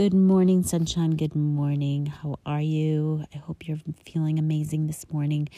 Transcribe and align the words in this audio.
Good 0.00 0.14
morning, 0.14 0.62
sunshine. 0.62 1.10
Good 1.10 1.36
morning. 1.36 2.06
How 2.06 2.38
are 2.46 2.62
you? 2.62 3.26
I 3.34 3.36
hope 3.36 3.68
you're 3.68 3.80
feeling 4.06 4.38
amazing 4.38 4.86
this 4.86 5.04
morning. 5.12 5.50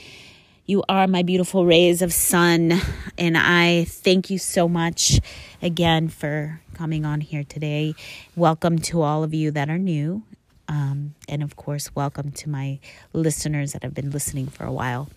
You 0.66 0.82
are 0.88 1.06
my 1.06 1.22
beautiful 1.22 1.64
rays 1.64 2.02
of 2.02 2.12
sun, 2.12 2.72
and 3.16 3.38
I 3.38 3.84
thank 3.84 4.30
you 4.30 4.38
so 4.38 4.66
much 4.66 5.20
again 5.62 6.08
for 6.08 6.60
coming 6.74 7.04
on 7.04 7.20
here 7.20 7.44
today. 7.44 7.94
Welcome 8.34 8.80
to 8.80 9.02
all 9.02 9.22
of 9.22 9.32
you 9.32 9.52
that 9.52 9.70
are 9.70 9.78
new, 9.78 10.24
um, 10.66 11.14
and 11.28 11.44
of 11.44 11.54
course, 11.54 11.94
welcome 11.94 12.32
to 12.32 12.48
my 12.48 12.80
listeners 13.12 13.74
that 13.74 13.84
have 13.84 13.94
been 13.94 14.10
listening 14.10 14.48
for 14.48 14.64
a 14.64 14.72
while. 14.72 15.08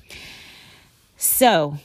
So, 1.17 1.79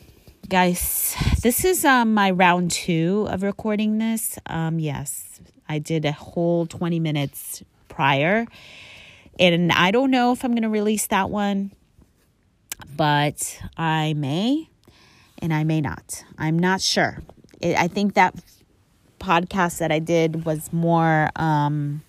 guys, 0.50 1.16
this 1.40 1.64
is 1.64 1.86
um, 1.86 2.12
my 2.12 2.32
round 2.32 2.70
two 2.70 3.26
of 3.30 3.42
recording 3.42 3.96
this. 3.96 4.38
Um, 4.44 4.78
yes, 4.78 5.40
I 5.70 5.78
did 5.78 6.04
a 6.04 6.10
whole 6.10 6.66
20 6.66 6.98
minutes 6.98 7.62
prior. 7.86 8.44
And 9.38 9.70
I 9.70 9.92
don't 9.92 10.10
know 10.10 10.32
if 10.32 10.44
I'm 10.44 10.50
going 10.50 10.64
to 10.64 10.68
release 10.68 11.06
that 11.06 11.30
one, 11.30 11.70
but 12.96 13.60
I 13.76 14.14
may 14.14 14.68
and 15.40 15.54
I 15.54 15.62
may 15.62 15.80
not. 15.80 16.24
I'm 16.36 16.58
not 16.58 16.80
sure. 16.80 17.18
It, 17.60 17.76
I 17.76 17.86
think 17.86 18.14
that 18.14 18.34
podcast 19.20 19.78
that 19.78 19.92
I 19.92 20.00
did 20.00 20.44
was 20.44 20.72
more 20.72 21.30
um, 21.36 22.02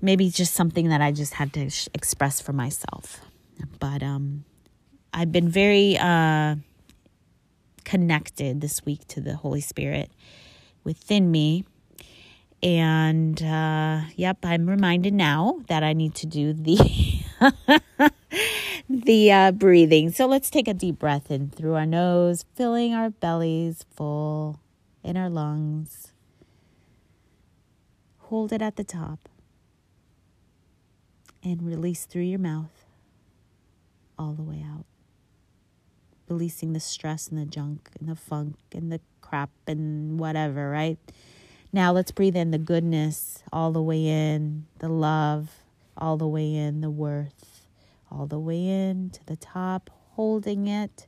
maybe 0.00 0.30
just 0.30 0.54
something 0.54 0.88
that 0.90 1.00
I 1.00 1.10
just 1.10 1.34
had 1.34 1.52
to 1.54 1.68
sh- 1.68 1.88
express 1.94 2.40
for 2.40 2.52
myself. 2.52 3.20
But 3.80 4.04
um, 4.04 4.44
I've 5.12 5.32
been 5.32 5.48
very 5.48 5.98
uh, 5.98 6.56
connected 7.84 8.60
this 8.60 8.86
week 8.86 9.08
to 9.08 9.20
the 9.20 9.34
Holy 9.34 9.60
Spirit 9.60 10.12
within 10.86 11.30
me. 11.30 11.64
And 12.62 13.42
uh, 13.42 14.02
yep, 14.14 14.38
I'm 14.42 14.70
reminded 14.70 15.12
now 15.12 15.60
that 15.68 15.82
I 15.82 15.92
need 15.92 16.14
to 16.14 16.26
do 16.26 16.54
the 16.54 16.78
the 18.88 19.32
uh, 19.32 19.52
breathing. 19.52 20.10
So 20.10 20.26
let's 20.26 20.48
take 20.48 20.66
a 20.66 20.72
deep 20.72 20.98
breath 20.98 21.30
in 21.30 21.50
through 21.50 21.74
our 21.74 21.84
nose, 21.84 22.46
filling 22.54 22.94
our 22.94 23.10
bellies 23.10 23.84
full 23.94 24.60
in 25.04 25.18
our 25.18 25.28
lungs. 25.28 26.12
Hold 28.18 28.52
it 28.52 28.62
at 28.62 28.76
the 28.76 28.84
top 28.84 29.28
and 31.44 31.62
release 31.62 32.06
through 32.06 32.22
your 32.22 32.40
mouth 32.40 32.86
all 34.18 34.32
the 34.32 34.42
way 34.42 34.64
out. 34.66 34.86
Releasing 36.28 36.72
the 36.72 36.80
stress 36.80 37.28
and 37.28 37.38
the 37.38 37.46
junk 37.46 37.90
and 37.98 38.08
the 38.08 38.16
funk 38.16 38.56
and 38.72 38.90
the 38.90 39.00
crap 39.20 39.50
and 39.66 40.18
whatever, 40.18 40.70
right? 40.70 40.98
Now 41.72 41.92
let's 41.92 42.10
breathe 42.10 42.36
in 42.36 42.50
the 42.50 42.58
goodness 42.58 43.42
all 43.52 43.72
the 43.72 43.82
way 43.82 44.06
in, 44.06 44.66
the 44.78 44.88
love 44.88 45.50
all 45.96 46.16
the 46.16 46.26
way 46.26 46.54
in, 46.54 46.80
the 46.80 46.90
worth 46.90 47.66
all 48.10 48.26
the 48.26 48.38
way 48.38 48.66
in 48.66 49.10
to 49.10 49.26
the 49.26 49.36
top, 49.36 49.90
holding 50.12 50.68
it. 50.68 51.06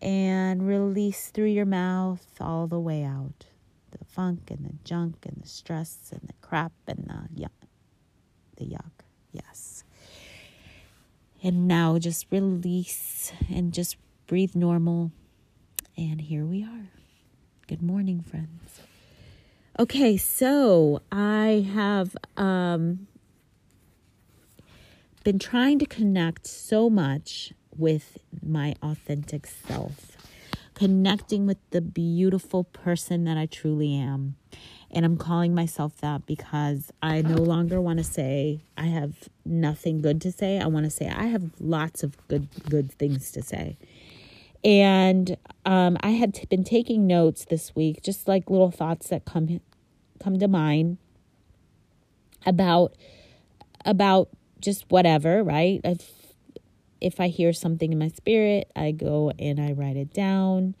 And 0.00 0.66
release 0.66 1.28
through 1.28 1.46
your 1.46 1.66
mouth 1.66 2.24
all 2.40 2.66
the 2.66 2.80
way 2.80 3.04
out. 3.04 3.46
The 3.90 4.04
funk 4.04 4.50
and 4.50 4.64
the 4.64 4.74
junk 4.84 5.26
and 5.26 5.42
the 5.42 5.48
stress 5.48 6.10
and 6.10 6.22
the 6.26 6.34
crap 6.40 6.72
and 6.86 7.04
the 7.06 7.42
yuck. 7.42 7.50
The 8.56 8.64
yuck. 8.64 9.04
Yes. 9.32 9.84
And 11.42 11.66
now 11.66 11.98
just 11.98 12.26
release 12.30 13.32
and 13.48 13.72
just 13.72 13.96
breathe 14.26 14.54
normal 14.54 15.10
and 15.96 16.20
here 16.20 16.44
we 16.44 16.62
are. 16.64 16.88
Good 17.66 17.82
morning, 17.82 18.22
friends. 18.22 18.80
Okay, 19.78 20.16
so 20.16 21.02
I 21.12 21.66
have 21.74 22.16
um, 22.36 23.06
been 25.24 25.38
trying 25.38 25.78
to 25.78 25.86
connect 25.86 26.46
so 26.46 26.88
much 26.88 27.52
with 27.76 28.18
my 28.42 28.74
authentic 28.82 29.46
self, 29.46 30.16
connecting 30.74 31.46
with 31.46 31.58
the 31.70 31.82
beautiful 31.82 32.64
person 32.64 33.24
that 33.24 33.36
I 33.36 33.44
truly 33.46 33.94
am. 33.94 34.36
And 34.92 35.04
I'm 35.04 35.16
calling 35.16 35.54
myself 35.54 35.96
that 35.98 36.26
because 36.26 36.90
I 37.00 37.22
no 37.22 37.36
longer 37.36 37.80
want 37.80 37.98
to 37.98 38.04
say 38.04 38.62
I 38.76 38.86
have 38.86 39.28
nothing 39.44 40.00
good 40.00 40.20
to 40.22 40.32
say. 40.32 40.58
I 40.58 40.66
want 40.66 40.84
to 40.84 40.90
say 40.90 41.08
I 41.08 41.24
have 41.24 41.50
lots 41.60 42.02
of 42.02 42.16
good 42.28 42.48
good 42.68 42.92
things 42.92 43.30
to 43.32 43.42
say. 43.42 43.76
And 44.64 45.36
um, 45.64 45.96
I 46.02 46.10
had 46.10 46.34
t- 46.34 46.46
been 46.46 46.64
taking 46.64 47.06
notes 47.06 47.46
this 47.46 47.74
week, 47.74 48.02
just 48.02 48.28
like 48.28 48.50
little 48.50 48.70
thoughts 48.70 49.08
that 49.08 49.24
come 49.24 49.60
come 50.18 50.38
to 50.38 50.48
mind 50.48 50.98
about 52.44 52.94
about 53.84 54.28
just 54.60 54.84
whatever, 54.90 55.42
right? 55.42 55.80
If 55.84 56.10
if 57.00 57.20
I 57.20 57.28
hear 57.28 57.52
something 57.52 57.92
in 57.92 57.98
my 57.98 58.08
spirit, 58.08 58.70
I 58.76 58.90
go 58.90 59.32
and 59.38 59.60
I 59.60 59.72
write 59.72 59.96
it 59.96 60.12
down. 60.12 60.74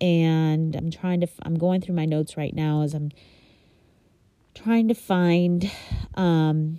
And 0.00 0.76
I'm 0.76 0.90
trying 0.90 1.20
to 1.22 1.28
I'm 1.42 1.56
going 1.56 1.80
through 1.80 1.94
my 1.94 2.04
notes 2.04 2.36
right 2.36 2.54
now 2.54 2.82
as 2.82 2.94
I'm 2.94 3.10
trying 4.56 4.88
to 4.88 4.94
find 4.94 5.70
um, 6.14 6.78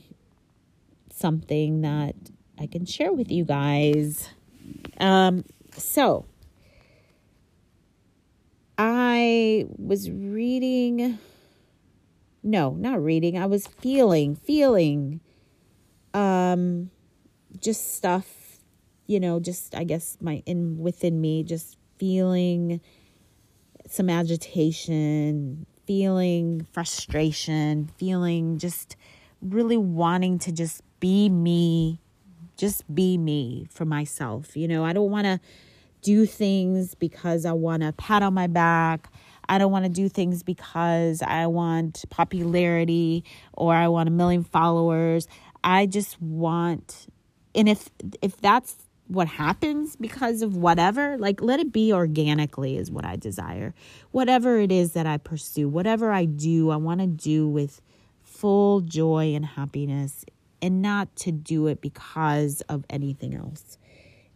something 1.14 1.82
that 1.82 2.16
I 2.60 2.66
can 2.66 2.86
share 2.86 3.14
with 3.14 3.32
you 3.32 3.46
guys. 3.46 4.30
Um, 5.00 5.46
so 5.72 6.26
I 8.78 9.66
was 9.78 10.10
reading, 10.10 11.20
no, 12.42 12.72
not 12.72 13.02
reading, 13.04 13.38
I 13.38 13.46
was 13.46 13.68
feeling, 13.68 14.36
feeling, 14.36 15.22
um, 16.14 16.90
just 17.60 17.96
stuff, 17.96 18.60
you 19.06 19.20
know, 19.20 19.40
just, 19.40 19.76
I 19.76 19.84
guess, 19.84 20.18
my, 20.20 20.42
in, 20.46 20.80
within 20.80 21.22
me, 21.22 21.44
just 21.44 21.78
feeling 22.00 22.82
some 23.88 24.10
agitation, 24.10 25.66
feeling 25.88 26.68
frustration, 26.74 27.90
feeling 27.98 28.58
just 28.60 28.96
really 29.42 29.78
wanting 29.78 30.38
to 30.40 30.52
just 30.52 30.82
be 31.00 31.30
me, 31.30 32.00
just 32.58 32.94
be 32.94 33.18
me 33.18 33.68
for 33.72 33.86
myself. 33.86 34.56
You 34.56 34.68
know, 34.68 34.84
I 34.84 34.94
don't 34.94 35.10
want 35.10 35.26
to 35.26 35.40
do 36.02 36.26
things 36.26 36.94
because 36.94 37.46
I 37.46 37.54
want 37.54 37.84
a 37.84 37.94
pat 37.94 38.22
on 38.22 38.34
my 38.34 38.48
back. 38.48 39.10
I 39.50 39.58
don't 39.58 39.72
want 39.72 39.86
to 39.86 39.90
do 39.90 40.10
things 40.10 40.44
because 40.44 41.22
I 41.22 41.48
want 41.48 42.04
popularity 42.10 43.24
or 43.54 43.74
I 43.74 43.88
want 43.88 44.10
a 44.10 44.12
million 44.12 44.44
followers. 44.44 45.28
I 45.64 45.86
just 45.86 46.22
want 46.22 47.08
and 47.56 47.68
if 47.68 47.90
if 48.22 48.38
that's 48.38 48.76
what 49.08 49.28
happens 49.28 49.96
because 49.96 50.42
of 50.42 50.56
whatever, 50.58 51.18
like 51.18 51.42
let 51.42 51.60
it 51.60 51.72
be 51.72 51.94
organically 51.94 52.78
is 52.78 52.92
what 52.92 53.06
I 53.06 53.16
desire. 53.16 53.74
Whatever 54.12 54.60
it 54.60 54.72
is 54.72 54.94
that 54.94 55.06
I 55.06 55.18
pursue, 55.18 55.70
whatever 55.70 56.12
I 56.12 56.26
do, 56.26 56.70
I 56.70 56.76
want 56.76 57.02
to 57.02 57.08
do 57.08 57.48
with 57.48 57.82
full 58.22 58.82
joy 58.82 59.34
and 59.34 59.46
happiness 59.46 60.26
and 60.62 60.82
not 60.82 61.16
to 61.18 61.32
do 61.32 61.68
it 61.68 61.82
because 61.82 62.62
of 62.62 62.84
anything 62.90 63.34
else 63.34 63.78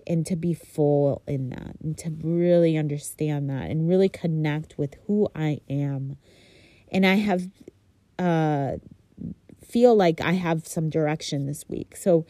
and 0.07 0.25
to 0.25 0.35
be 0.35 0.53
full 0.53 1.21
in 1.27 1.49
that 1.49 1.75
and 1.83 1.97
to 1.97 2.09
really 2.23 2.77
understand 2.77 3.49
that 3.49 3.69
and 3.69 3.87
really 3.87 4.09
connect 4.09 4.77
with 4.77 4.95
who 5.07 5.29
I 5.35 5.59
am. 5.69 6.17
And 6.91 7.05
I 7.05 7.15
have 7.15 7.49
uh 8.17 8.73
feel 9.65 9.95
like 9.95 10.19
I 10.19 10.33
have 10.33 10.67
some 10.67 10.89
direction 10.89 11.45
this 11.45 11.65
week. 11.69 11.95
So 11.95 12.25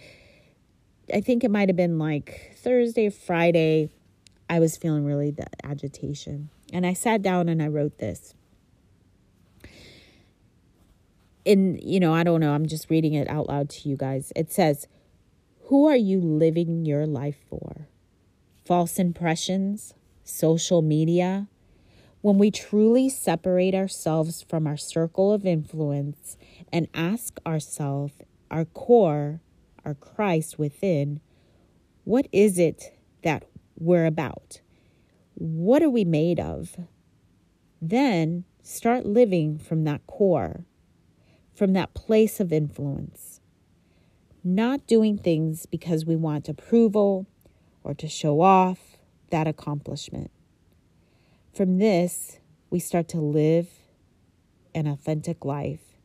I 1.13 1.21
think 1.21 1.43
it 1.43 1.51
might 1.51 1.69
have 1.69 1.75
been 1.75 1.99
like 1.99 2.55
Thursday, 2.57 3.09
Friday, 3.09 3.89
I 4.49 4.59
was 4.59 4.75
feeling 4.75 5.05
really 5.05 5.31
the 5.31 5.47
agitation. 5.63 6.49
And 6.73 6.85
I 6.85 6.91
sat 6.91 7.21
down 7.21 7.47
and 7.47 7.63
I 7.63 7.67
wrote 7.67 7.99
this. 7.99 8.33
And, 11.45 11.81
you 11.81 11.99
know, 11.99 12.13
I 12.13 12.23
don't 12.23 12.41
know, 12.41 12.53
I'm 12.53 12.67
just 12.67 12.89
reading 12.89 13.13
it 13.13 13.29
out 13.29 13.47
loud 13.47 13.69
to 13.69 13.89
you 13.89 13.95
guys. 13.95 14.33
It 14.35 14.51
says, 14.51 14.87
who 15.67 15.87
are 15.87 15.95
you 15.95 16.19
living 16.19 16.85
your 16.85 17.07
life 17.07 17.37
for? 17.49 17.87
False 18.65 18.99
impressions? 18.99 19.93
Social 20.25 20.81
media? 20.81 21.47
When 22.19 22.37
we 22.37 22.51
truly 22.51 23.07
separate 23.07 23.73
ourselves 23.73 24.43
from 24.43 24.67
our 24.67 24.77
circle 24.77 25.31
of 25.31 25.45
influence 25.45 26.37
and 26.73 26.89
ask 26.93 27.39
ourselves, 27.45 28.13
our 28.51 28.65
core, 28.65 29.39
our 29.85 29.93
Christ 29.93 30.59
within, 30.59 31.19
what 32.03 32.27
is 32.31 32.57
it 32.59 32.97
that 33.23 33.45
we're 33.77 34.05
about? 34.05 34.61
What 35.35 35.81
are 35.81 35.89
we 35.89 36.05
made 36.05 36.39
of? 36.39 36.77
Then 37.81 38.43
start 38.61 39.05
living 39.05 39.57
from 39.57 39.83
that 39.85 40.05
core, 40.07 40.65
from 41.55 41.73
that 41.73 41.93
place 41.93 42.39
of 42.39 42.53
influence. 42.53 43.39
Not 44.43 44.87
doing 44.87 45.17
things 45.17 45.65
because 45.65 46.05
we 46.05 46.15
want 46.15 46.49
approval 46.49 47.27
or 47.83 47.93
to 47.95 48.07
show 48.07 48.41
off 48.41 48.97
that 49.29 49.47
accomplishment. 49.47 50.31
From 51.53 51.79
this, 51.79 52.39
we 52.69 52.79
start 52.79 53.07
to 53.09 53.19
live 53.19 53.67
an 54.73 54.87
authentic 54.87 55.43
life 55.43 55.97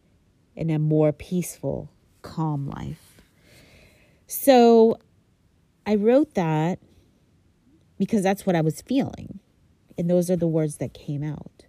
in 0.54 0.70
a 0.70 0.78
more 0.78 1.12
peaceful, 1.12 1.90
calm 2.22 2.66
life. 2.66 3.05
So 4.26 4.98
I 5.86 5.94
wrote 5.94 6.34
that 6.34 6.78
because 7.98 8.22
that's 8.22 8.44
what 8.44 8.56
I 8.56 8.60
was 8.60 8.82
feeling. 8.82 9.40
And 9.96 10.10
those 10.10 10.30
are 10.30 10.36
the 10.36 10.48
words 10.48 10.76
that 10.78 10.92
came 10.92 11.22
out. 11.22 11.64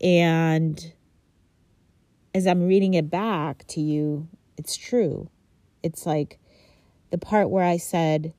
And 0.00 0.92
as 2.34 2.46
I'm 2.46 2.66
reading 2.66 2.94
it 2.94 3.10
back 3.10 3.66
to 3.68 3.80
you, 3.80 4.28
it's 4.56 4.76
true. 4.76 5.30
It's 5.82 6.06
like 6.06 6.38
the 7.10 7.18
part 7.18 7.50
where 7.50 7.64
I 7.64 7.76
said, 7.76 8.34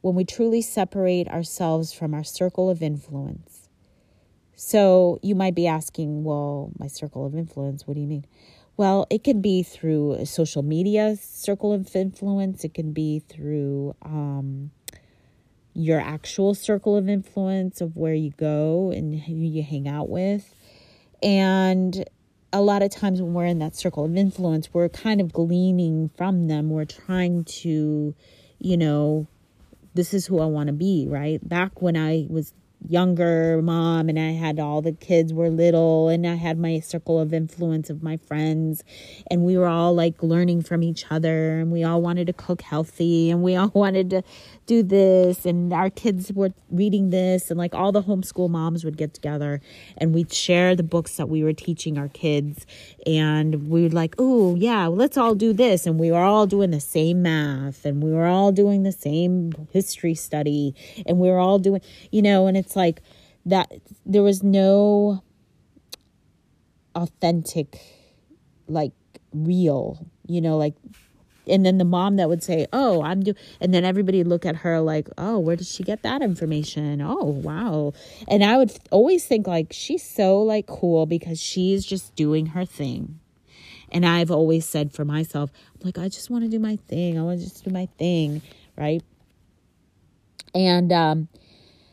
when 0.00 0.14
we 0.14 0.24
truly 0.24 0.62
separate 0.62 1.28
ourselves 1.28 1.92
from 1.92 2.14
our 2.14 2.24
circle 2.24 2.70
of 2.70 2.82
influence, 2.82 3.68
so 4.54 5.18
you 5.22 5.34
might 5.34 5.54
be 5.54 5.66
asking, 5.66 6.22
well, 6.22 6.70
my 6.78 6.86
circle 6.86 7.24
of 7.26 7.34
influence, 7.34 7.86
what 7.86 7.94
do 7.94 8.00
you 8.00 8.06
mean? 8.06 8.26
Well, 8.80 9.06
it 9.10 9.24
can 9.24 9.42
be 9.42 9.62
through 9.62 10.24
social 10.24 10.62
media 10.62 11.14
circle 11.20 11.74
of 11.74 11.94
influence, 11.94 12.64
it 12.64 12.72
can 12.72 12.94
be 12.94 13.18
through 13.18 13.94
um, 14.00 14.70
your 15.74 16.00
actual 16.00 16.54
circle 16.54 16.96
of 16.96 17.06
influence 17.06 17.82
of 17.82 17.94
where 17.94 18.14
you 18.14 18.30
go 18.38 18.90
and 18.90 19.20
who 19.20 19.34
you 19.34 19.62
hang 19.62 19.86
out 19.86 20.08
with. 20.08 20.54
And 21.22 22.08
a 22.54 22.62
lot 22.62 22.80
of 22.80 22.90
times 22.90 23.20
when 23.20 23.34
we're 23.34 23.44
in 23.44 23.58
that 23.58 23.76
circle 23.76 24.06
of 24.06 24.16
influence, 24.16 24.72
we're 24.72 24.88
kind 24.88 25.20
of 25.20 25.30
gleaning 25.30 26.10
from 26.16 26.48
them. 26.48 26.70
We're 26.70 26.86
trying 26.86 27.44
to, 27.60 28.14
you 28.60 28.76
know, 28.78 29.26
this 29.92 30.14
is 30.14 30.24
who 30.24 30.40
I 30.40 30.46
want 30.46 30.68
to 30.68 30.72
be, 30.72 31.04
right? 31.06 31.46
Back 31.46 31.82
when 31.82 31.98
I 31.98 32.24
was 32.30 32.54
younger 32.88 33.60
mom 33.62 34.08
and 34.08 34.18
I 34.18 34.32
had 34.32 34.58
all 34.58 34.80
the 34.80 34.92
kids 34.92 35.32
were 35.32 35.50
little 35.50 36.08
and 36.08 36.26
I 36.26 36.34
had 36.34 36.58
my 36.58 36.80
circle 36.80 37.20
of 37.20 37.34
influence 37.34 37.90
of 37.90 38.02
my 38.02 38.16
friends 38.16 38.82
and 39.30 39.44
we 39.44 39.56
were 39.58 39.66
all 39.66 39.94
like 39.94 40.22
learning 40.22 40.62
from 40.62 40.82
each 40.82 41.04
other 41.10 41.58
and 41.58 41.70
we 41.70 41.84
all 41.84 42.00
wanted 42.00 42.26
to 42.28 42.32
cook 42.32 42.62
healthy 42.62 43.30
and 43.30 43.42
we 43.42 43.54
all 43.60 43.70
wanted 43.74 44.10
to 44.10 44.22
do 44.66 44.82
this 44.82 45.44
and 45.44 45.72
our 45.72 45.90
kids 45.90 46.32
were 46.32 46.52
reading 46.70 47.10
this 47.10 47.50
and 47.50 47.58
like 47.58 47.74
all 47.74 47.92
the 47.92 48.02
homeschool 48.02 48.48
moms 48.48 48.84
would 48.84 48.96
get 48.96 49.12
together 49.12 49.60
and 49.98 50.14
we'd 50.14 50.32
share 50.32 50.74
the 50.74 50.82
books 50.82 51.16
that 51.16 51.28
we 51.28 51.44
were 51.44 51.52
teaching 51.52 51.98
our 51.98 52.08
kids 52.08 52.66
and 53.06 53.68
we 53.68 53.82
would 53.82 53.94
like 53.94 54.14
oh 54.18 54.54
yeah 54.54 54.86
let's 54.86 55.16
all 55.16 55.34
do 55.34 55.52
this 55.52 55.86
and 55.86 55.98
we 55.98 56.10
were 56.10 56.18
all 56.18 56.46
doing 56.46 56.70
the 56.70 56.80
same 56.80 57.22
math 57.22 57.84
and 57.84 58.02
we 58.02 58.10
were 58.12 58.26
all 58.26 58.52
doing 58.52 58.84
the 58.84 58.92
same 58.92 59.52
history 59.70 60.14
study 60.14 60.74
and 61.04 61.18
we 61.18 61.28
were 61.28 61.38
all 61.38 61.58
doing 61.58 61.80
you 62.10 62.22
know 62.22 62.46
and 62.46 62.56
it's 62.56 62.69
like 62.76 63.02
that 63.46 63.72
there 64.04 64.22
was 64.22 64.42
no 64.42 65.22
authentic 66.94 67.78
like 68.68 68.92
real 69.32 70.06
you 70.26 70.40
know 70.40 70.56
like 70.56 70.74
and 71.46 71.64
then 71.64 71.78
the 71.78 71.84
mom 71.84 72.16
that 72.16 72.28
would 72.28 72.42
say 72.42 72.66
oh 72.72 73.02
i'm 73.02 73.20
do 73.20 73.34
and 73.60 73.72
then 73.72 73.84
everybody 73.84 74.22
look 74.24 74.44
at 74.44 74.56
her 74.56 74.80
like 74.80 75.08
oh 75.18 75.38
where 75.38 75.56
did 75.56 75.66
she 75.66 75.82
get 75.82 76.02
that 76.02 76.22
information? 76.22 77.00
Oh 77.00 77.24
wow. 77.24 77.92
And 78.28 78.44
i 78.44 78.56
would 78.56 78.72
always 78.90 79.24
think 79.26 79.46
like 79.46 79.72
she's 79.72 80.08
so 80.08 80.40
like 80.42 80.66
cool 80.66 81.06
because 81.06 81.40
she's 81.40 81.84
just 81.84 82.14
doing 82.14 82.46
her 82.46 82.64
thing. 82.64 83.18
And 83.92 84.06
i've 84.06 84.30
always 84.30 84.66
said 84.66 84.92
for 84.92 85.04
myself 85.04 85.50
like 85.82 85.98
i 85.98 86.08
just 86.08 86.30
want 86.30 86.44
to 86.44 86.50
do 86.50 86.58
my 86.58 86.76
thing. 86.76 87.18
I 87.18 87.22
want 87.22 87.40
to 87.40 87.44
just 87.44 87.64
do 87.64 87.70
my 87.70 87.86
thing 87.98 88.42
right? 88.76 89.02
And 90.54 90.92
um 90.92 91.28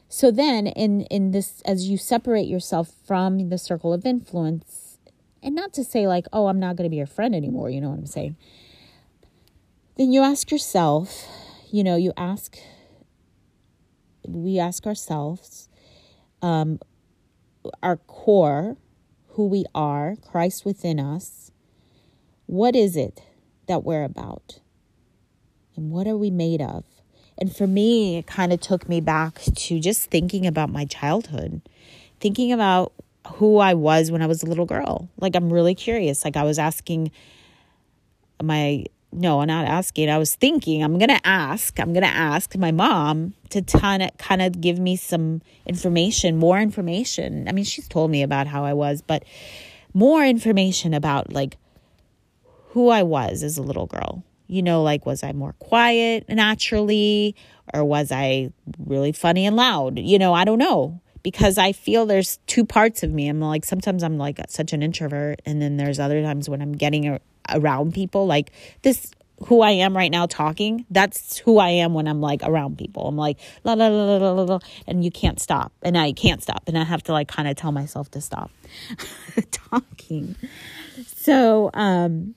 so 0.10 0.32
then 0.32 0.68
in 0.68 1.02
in 1.02 1.32
this 1.32 1.62
as 1.66 1.90
you 1.90 1.98
separate 1.98 2.48
yourself 2.48 2.92
from 3.06 3.50
the 3.50 3.58
circle 3.58 3.94
of 3.94 4.06
influence 4.06 4.98
and 5.44 5.54
not 5.54 5.74
to 5.74 5.84
say 5.84 6.08
like 6.08 6.26
oh 6.34 6.48
i'm 6.48 6.60
not 6.60 6.76
going 6.76 6.86
to 6.86 6.90
be 6.90 6.98
your 6.98 7.06
friend 7.06 7.36
anymore 7.36 7.70
you 7.70 7.82
know 7.82 7.90
what 7.90 8.00
i'm 8.00 8.06
saying 8.06 8.36
then 9.98 10.14
you 10.14 10.22
ask 10.22 10.52
yourself, 10.52 11.26
you 11.72 11.84
know, 11.84 11.96
you 11.96 12.14
ask, 12.16 12.56
we 14.28 14.60
ask 14.60 14.86
ourselves, 14.86 15.70
um, 16.44 16.80
our 17.82 17.98
core, 17.98 18.78
who 19.30 19.48
we 19.48 19.66
are, 19.74 20.16
Christ 20.22 20.66
within 20.66 21.00
us, 21.00 21.52
what 22.46 22.76
is 22.76 22.96
it 22.96 23.24
that 23.68 23.84
we're 23.84 24.04
about? 24.04 24.60
And 25.76 25.90
what 25.90 26.08
are 26.08 26.18
we 26.18 26.30
made 26.30 26.62
of? 26.62 26.86
And 27.40 27.56
for 27.56 27.68
me, 27.68 28.18
it 28.18 28.28
kind 28.28 28.52
of 28.52 28.60
took 28.60 28.90
me 28.90 29.02
back 29.02 29.42
to 29.42 29.80
just 29.80 30.10
thinking 30.10 30.46
about 30.48 30.72
my 30.72 30.86
childhood, 30.86 31.62
thinking 32.20 32.52
about 32.52 32.94
who 33.36 33.58
I 33.58 33.74
was 33.74 34.12
when 34.12 34.22
I 34.22 34.28
was 34.28 34.44
a 34.44 34.46
little 34.46 34.66
girl. 34.66 35.10
Like, 35.20 35.36
I'm 35.36 35.52
really 35.52 35.76
curious. 35.76 36.26
Like, 36.26 36.38
I 36.38 36.44
was 36.44 36.58
asking 36.58 37.12
my 38.42 38.86
no, 39.12 39.40
I'm 39.42 39.48
not 39.48 39.66
asking. 39.66 40.10
I 40.10 40.18
was 40.18 40.36
thinking 40.36 40.84
I'm 40.84 40.98
going 40.98 41.10
to 41.10 41.26
ask. 41.26 41.80
I'm 41.80 41.94
going 41.94 42.04
to 42.04 42.10
ask 42.10 42.56
my 42.58 42.72
mom 42.72 43.34
to 43.50 43.60
of 43.60 44.18
kind 44.18 44.42
of 44.42 44.60
give 44.60 44.80
me 44.80 44.96
some 44.96 45.42
information, 45.66 46.38
more 46.38 46.60
information. 46.60 47.48
I 47.48 47.54
mean, 47.54 47.64
she's 47.64 47.88
told 47.88 48.12
me 48.12 48.22
about 48.22 48.48
how 48.48 48.66
I 48.66 48.74
was, 48.74 49.02
but 49.02 49.24
more 49.94 50.26
information 50.26 50.94
about 50.94 51.32
like 51.32 51.58
who 52.70 52.90
I 52.90 53.04
was 53.04 53.44
as 53.44 53.58
a 53.58 53.62
little 53.62 53.88
girl. 53.88 54.24
You 54.48 54.62
know, 54.62 54.84
like 54.84 55.06
was 55.06 55.24
I 55.24 55.34
more 55.34 55.54
quiet 55.54 56.28
naturally 56.30 57.36
or 57.74 57.84
was 57.84 58.12
I 58.12 58.52
really 58.80 59.12
funny 59.12 59.46
and 59.46 59.56
loud? 59.56 60.00
You 60.00 60.20
know, 60.20 60.34
I 60.34 60.46
don't 60.46 60.60
know 60.60 61.02
because 61.24 61.58
I 61.58 61.74
feel 61.74 62.06
there's 62.06 62.38
two 62.48 62.66
parts 62.66 63.04
of 63.04 63.12
me. 63.12 63.28
I'm 63.28 63.42
like 63.42 63.66
sometimes 63.66 64.04
I'm 64.04 64.18
like 64.18 64.40
such 64.50 64.74
an 64.74 64.82
introvert 64.82 65.42
and 65.46 65.62
then 65.62 65.78
there's 65.78 66.00
other 66.00 66.22
times 66.22 66.50
when 66.50 66.62
I'm 66.62 66.74
getting 66.74 67.20
around 67.50 67.94
people 67.94 68.26
like 68.26 68.52
this 68.82 69.12
who 69.46 69.62
I 69.62 69.72
am 69.72 69.96
right 69.96 70.12
now 70.12 70.26
talking, 70.26 70.86
that's 70.90 71.38
who 71.40 71.60
I 71.60 71.70
am 71.70 71.94
when 71.94 72.08
I'm 72.08 72.22
like 72.22 72.42
around 72.44 72.78
people. 72.78 73.08
I'm 73.08 73.18
like 73.18 73.38
la 73.64 73.74
la 73.74 73.88
la 73.88 74.18
la 74.18 74.32
la 74.32 74.42
la 74.44 74.60
and 74.88 75.04
you 75.04 75.12
can't 75.12 75.40
stop. 75.40 75.72
And 75.84 75.98
I 75.98 76.12
can't 76.12 76.42
stop. 76.42 76.64
And 76.68 76.78
I 76.78 76.84
have 76.84 77.04
to 77.04 77.12
like 77.12 77.28
kind 77.28 77.48
of 77.48 77.56
tell 77.56 77.72
myself 77.72 78.10
to 78.12 78.22
stop 78.22 78.50
talking. 79.52 80.36
So 81.06 81.70
um 81.74 82.36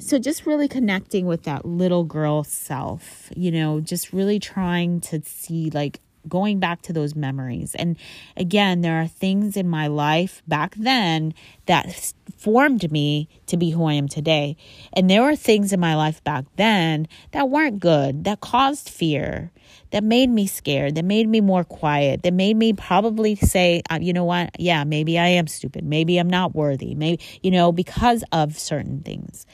so 0.00 0.18
just 0.18 0.46
really 0.46 0.68
connecting 0.68 1.26
with 1.26 1.44
that 1.44 1.64
little 1.64 2.04
girl 2.04 2.42
self, 2.42 3.30
you 3.36 3.50
know, 3.50 3.80
just 3.80 4.12
really 4.12 4.38
trying 4.38 5.00
to 5.02 5.22
see 5.22 5.70
like 5.70 6.00
going 6.28 6.58
back 6.58 6.82
to 6.82 6.92
those 6.92 7.14
memories. 7.14 7.74
And 7.74 7.96
again, 8.36 8.80
there 8.82 9.00
are 9.00 9.06
things 9.06 9.56
in 9.56 9.68
my 9.68 9.86
life 9.86 10.42
back 10.46 10.74
then 10.76 11.34
that 11.66 12.12
formed 12.36 12.90
me 12.90 13.28
to 13.46 13.56
be 13.56 13.70
who 13.70 13.84
I 13.86 13.94
am 13.94 14.08
today. 14.08 14.56
And 14.92 15.08
there 15.08 15.22
were 15.22 15.36
things 15.36 15.72
in 15.72 15.80
my 15.80 15.94
life 15.94 16.22
back 16.24 16.44
then 16.56 17.08
that 17.32 17.48
weren't 17.48 17.80
good, 17.80 18.24
that 18.24 18.40
caused 18.40 18.88
fear, 18.88 19.50
that 19.92 20.04
made 20.04 20.30
me 20.30 20.46
scared, 20.46 20.94
that 20.96 21.04
made 21.04 21.28
me 21.28 21.40
more 21.40 21.64
quiet, 21.64 22.22
that 22.22 22.34
made 22.34 22.56
me 22.56 22.72
probably 22.72 23.34
say, 23.36 23.82
uh, 23.90 23.98
you 24.00 24.12
know 24.12 24.24
what? 24.24 24.50
Yeah, 24.58 24.84
maybe 24.84 25.18
I 25.18 25.28
am 25.28 25.46
stupid. 25.46 25.84
Maybe 25.84 26.18
I'm 26.18 26.30
not 26.30 26.54
worthy. 26.54 26.94
Maybe, 26.94 27.22
you 27.42 27.50
know, 27.50 27.72
because 27.72 28.24
of 28.32 28.58
certain 28.58 29.00
things. 29.02 29.46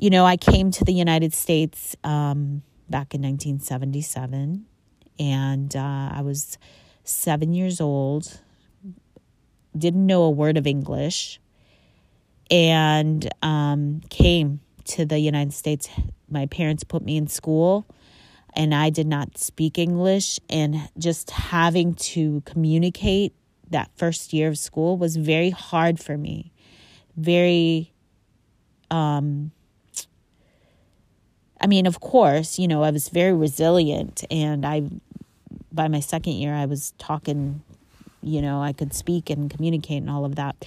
You 0.00 0.10
know, 0.10 0.24
I 0.24 0.36
came 0.36 0.70
to 0.70 0.84
the 0.84 0.92
United 0.92 1.34
States 1.34 1.96
um, 2.04 2.62
back 2.88 3.16
in 3.16 3.22
1977 3.22 4.64
and 5.18 5.74
uh, 5.74 6.10
I 6.12 6.20
was 6.22 6.56
seven 7.02 7.52
years 7.52 7.80
old, 7.80 8.40
didn't 9.76 10.06
know 10.06 10.22
a 10.22 10.30
word 10.30 10.56
of 10.56 10.68
English, 10.68 11.40
and 12.48 13.28
um, 13.42 14.00
came 14.08 14.60
to 14.84 15.04
the 15.04 15.18
United 15.18 15.52
States. 15.52 15.88
My 16.30 16.46
parents 16.46 16.84
put 16.84 17.02
me 17.02 17.16
in 17.16 17.26
school, 17.26 17.84
and 18.54 18.72
I 18.72 18.90
did 18.90 19.08
not 19.08 19.36
speak 19.36 19.78
English, 19.78 20.38
and 20.48 20.88
just 20.96 21.30
having 21.32 21.94
to 21.94 22.42
communicate 22.42 23.34
that 23.70 23.90
first 23.96 24.32
year 24.32 24.46
of 24.46 24.58
school 24.58 24.96
was 24.96 25.16
very 25.16 25.50
hard 25.50 25.98
for 25.98 26.16
me. 26.16 26.52
Very, 27.16 27.92
um, 28.92 29.50
I 31.60 31.66
mean, 31.66 31.86
of 31.86 32.00
course, 32.00 32.58
you 32.58 32.68
know, 32.68 32.82
I 32.82 32.90
was 32.90 33.08
very 33.08 33.32
resilient 33.32 34.24
and 34.30 34.64
I 34.64 34.82
by 35.72 35.88
my 35.88 36.00
second 36.00 36.34
year, 36.34 36.54
I 36.54 36.66
was 36.66 36.92
talking 36.98 37.62
you 38.22 38.42
know, 38.42 38.62
I 38.62 38.72
could 38.72 38.94
speak 38.94 39.30
and 39.30 39.50
communicate 39.50 40.02
and 40.02 40.10
all 40.10 40.24
of 40.24 40.36
that. 40.36 40.64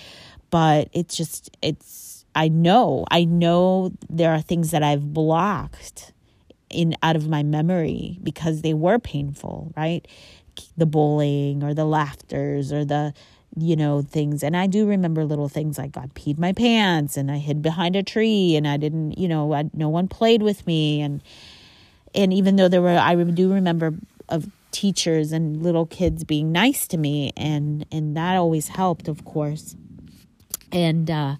But 0.50 0.90
it's 0.94 1.16
just, 1.16 1.56
it's, 1.62 2.26
I 2.36 2.48
know, 2.48 3.06
I 3.12 3.26
know 3.26 3.92
there 4.10 4.32
are 4.32 4.42
things 4.42 4.72
that 4.72 4.84
I've 4.84 5.14
blocked 5.14 6.14
in 6.70 6.96
out 7.04 7.16
of 7.16 7.28
my 7.28 7.44
memory 7.44 8.20
because 8.24 8.62
they 8.62 8.74
were 8.74 9.00
painful, 9.00 9.74
right? 9.76 10.08
The 10.78 10.86
bullying 10.86 11.64
or 11.64 11.74
the 11.74 11.86
laughters 11.86 12.72
or 12.72 12.86
the 12.86 13.14
you 13.58 13.76
know 13.76 14.02
things. 14.02 14.44
And 14.44 14.56
i 14.56 14.68
do 14.68 14.88
remember 14.88 15.26
little 15.26 15.50
things 15.50 15.78
like 15.78 15.98
i 15.98 16.06
peed 16.08 16.38
my 16.38 16.54
pants 16.54 17.18
and 17.18 17.32
i 17.32 17.38
hid 17.38 17.62
behind 17.62 17.96
a 17.96 18.04
tree 18.04 18.56
and 18.56 18.68
i 18.68 18.78
didn't 18.78 19.18
you 19.18 19.28
know 19.28 19.54
I, 19.54 19.70
no 19.74 19.90
one 19.90 20.08
played 20.08 20.42
with 20.42 20.66
me. 20.66 21.02
And 21.02 21.22
and 22.16 22.34
even 22.34 22.56
though 22.56 22.68
there 22.68 22.82
were 22.82 22.98
i 22.98 23.16
do 23.16 23.54
remember 23.54 23.94
of 24.30 24.50
teachers 24.72 25.34
and 25.34 25.62
little 25.62 25.86
kids 25.86 26.24
being 26.24 26.52
nice 26.52 26.88
to 26.88 26.98
me 26.98 27.34
and 27.36 27.86
and 27.92 28.16
that 28.16 28.38
always 28.38 28.70
helped 28.70 29.08
of 29.08 29.26
course. 29.26 29.76
And 30.72 31.12
uh 31.12 31.36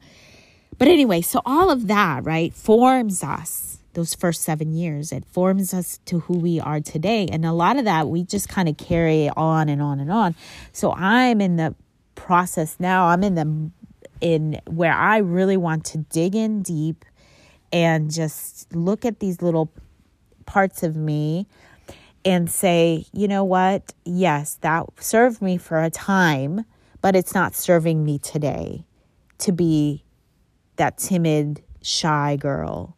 but 0.78 0.88
anyway 0.88 1.22
so 1.22 1.42
all 1.46 1.70
of 1.70 1.88
that 1.88 2.26
right 2.26 2.54
forms 2.54 3.24
us 3.24 3.80
those 3.94 4.16
first 4.16 4.42
seven 4.42 4.74
years. 4.74 5.12
It 5.12 5.26
forms 5.26 5.74
us 5.74 6.00
to 6.06 6.22
who 6.22 6.38
we 6.38 6.62
are 6.62 6.80
today. 6.80 7.28
And 7.30 7.46
a 7.46 7.52
lot 7.52 7.76
of 7.76 7.84
that 7.84 8.08
we 8.08 8.24
just 8.24 8.48
kind 8.48 8.70
of 8.70 8.78
carry 8.78 9.30
on 9.36 9.68
and 9.68 9.82
on 9.82 10.00
and 10.00 10.12
on. 10.12 10.36
So 10.74 10.92
i'm 10.94 11.40
in 11.40 11.56
the 11.56 11.74
process 12.22 12.78
now. 12.80 13.08
I'm 13.08 13.24
in 13.24 13.36
the 13.36 13.72
in 14.22 14.62
where 14.68 14.94
I 14.94 15.18
really 15.18 15.58
want 15.58 15.86
to 15.86 15.98
dig 15.98 16.36
in 16.36 16.62
deep 16.62 17.04
and 17.74 18.12
just 18.12 18.74
look 18.76 19.06
at 19.06 19.20
these 19.20 19.42
little 19.42 19.72
parts 20.46 20.84
of 20.84 20.96
me 20.96 21.48
and 22.24 22.50
say, 22.50 23.06
you 23.12 23.28
know 23.28 23.44
what? 23.44 23.94
Yes, 24.06 24.60
that 24.62 24.86
served 25.00 25.42
me 25.42 25.58
for 25.58 25.82
a 25.82 25.90
time, 25.90 26.66
but 27.02 27.16
it's 27.16 27.34
not 27.34 27.56
serving 27.56 28.06
me 28.06 28.20
today 28.20 28.86
to 29.40 29.52
be 29.52 30.04
that 30.76 31.00
timid, 31.00 31.64
shy 31.82 32.36
girl. 32.36 32.96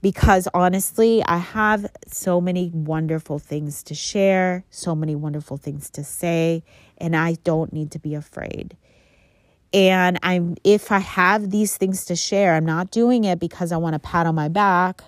Because 0.00 0.48
honestly, 0.54 1.22
I 1.24 1.38
have 1.38 1.90
so 2.06 2.40
many 2.40 2.70
wonderful 2.72 3.38
things 3.38 3.82
to 3.84 3.94
share, 3.94 4.64
so 4.70 4.94
many 4.94 5.14
wonderful 5.14 5.56
things 5.56 5.90
to 5.90 6.04
say, 6.04 6.62
and 6.98 7.16
I 7.16 7.34
don't 7.44 7.72
need 7.72 7.90
to 7.92 7.98
be 7.98 8.14
afraid. 8.14 8.76
And 9.72 10.18
I'm 10.22 10.56
if 10.64 10.90
I 10.90 10.98
have 10.98 11.50
these 11.50 11.76
things 11.76 12.04
to 12.06 12.16
share, 12.16 12.54
I'm 12.54 12.64
not 12.64 12.90
doing 12.90 13.24
it 13.24 13.38
because 13.38 13.72
I 13.72 13.76
want 13.76 13.96
a 13.96 13.98
pat 13.98 14.26
on 14.26 14.34
my 14.34 14.48
back 14.48 15.02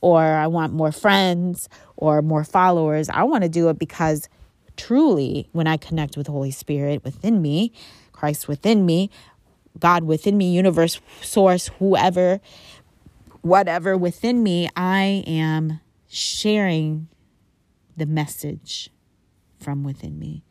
or 0.00 0.22
I 0.22 0.46
want 0.46 0.72
more 0.72 0.92
friends 0.92 1.68
or 1.96 2.22
more 2.22 2.44
followers. 2.44 3.08
I 3.08 3.24
want 3.24 3.42
to 3.42 3.48
do 3.48 3.68
it 3.68 3.78
because 3.78 4.28
truly 4.76 5.48
when 5.52 5.66
I 5.66 5.76
connect 5.76 6.16
with 6.16 6.26
Holy 6.26 6.50
Spirit 6.50 7.04
within 7.04 7.42
me, 7.42 7.72
Christ 8.12 8.48
within 8.48 8.86
me, 8.86 9.10
God 9.78 10.04
within 10.04 10.38
me, 10.38 10.52
universe, 10.52 11.00
source, 11.20 11.68
whoever, 11.78 12.40
whatever 13.44 13.94
within 13.94 14.42
me, 14.42 14.70
I 14.74 15.22
am 15.26 15.80
sharing 16.08 17.08
the 17.94 18.06
message 18.06 18.90
from 19.60 19.84
within 19.84 20.18
me. 20.18 20.42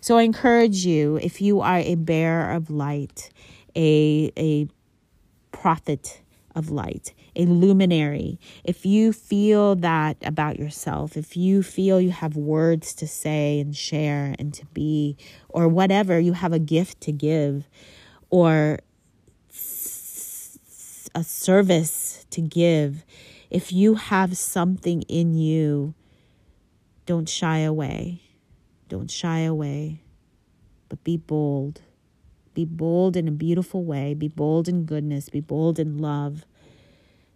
So 0.00 0.18
I 0.18 0.22
encourage 0.22 0.86
you, 0.86 1.16
if 1.20 1.40
you 1.40 1.60
are 1.60 1.78
a 1.78 1.96
bearer 1.96 2.52
of 2.52 2.70
light, 2.70 3.30
a, 3.74 4.30
a 4.36 4.68
prophet 5.50 6.22
of 6.54 6.70
light, 6.70 7.12
a 7.34 7.44
luminary, 7.44 8.38
if 8.62 8.86
you 8.86 9.12
feel 9.12 9.74
that 9.74 10.16
about 10.22 10.60
yourself, 10.60 11.16
if 11.16 11.36
you 11.36 11.64
feel 11.64 12.00
you 12.00 12.12
have 12.12 12.36
words 12.36 12.94
to 12.94 13.08
say 13.08 13.58
and 13.58 13.76
share 13.76 14.36
and 14.38 14.54
to 14.54 14.64
be, 14.66 15.16
or 15.48 15.66
whatever, 15.66 16.20
you 16.20 16.34
have 16.34 16.52
a 16.52 16.60
gift 16.60 17.00
to 17.00 17.10
give, 17.10 17.68
or 18.30 18.78
a 21.18 21.24
service 21.24 22.24
to 22.30 22.40
give, 22.40 23.04
if 23.50 23.72
you 23.72 23.94
have 23.94 24.36
something 24.36 25.02
in 25.02 25.34
you, 25.34 25.94
don't 27.06 27.28
shy 27.28 27.58
away. 27.58 28.22
Don't 28.88 29.10
shy 29.10 29.40
away, 29.40 30.00
but 30.88 31.02
be 31.02 31.16
bold. 31.16 31.82
Be 32.54 32.64
bold 32.64 33.16
in 33.16 33.26
a 33.26 33.32
beautiful 33.32 33.84
way. 33.84 34.14
Be 34.14 34.28
bold 34.28 34.68
in 34.68 34.84
goodness. 34.84 35.28
Be 35.28 35.40
bold 35.40 35.80
in 35.80 35.98
love. 35.98 36.44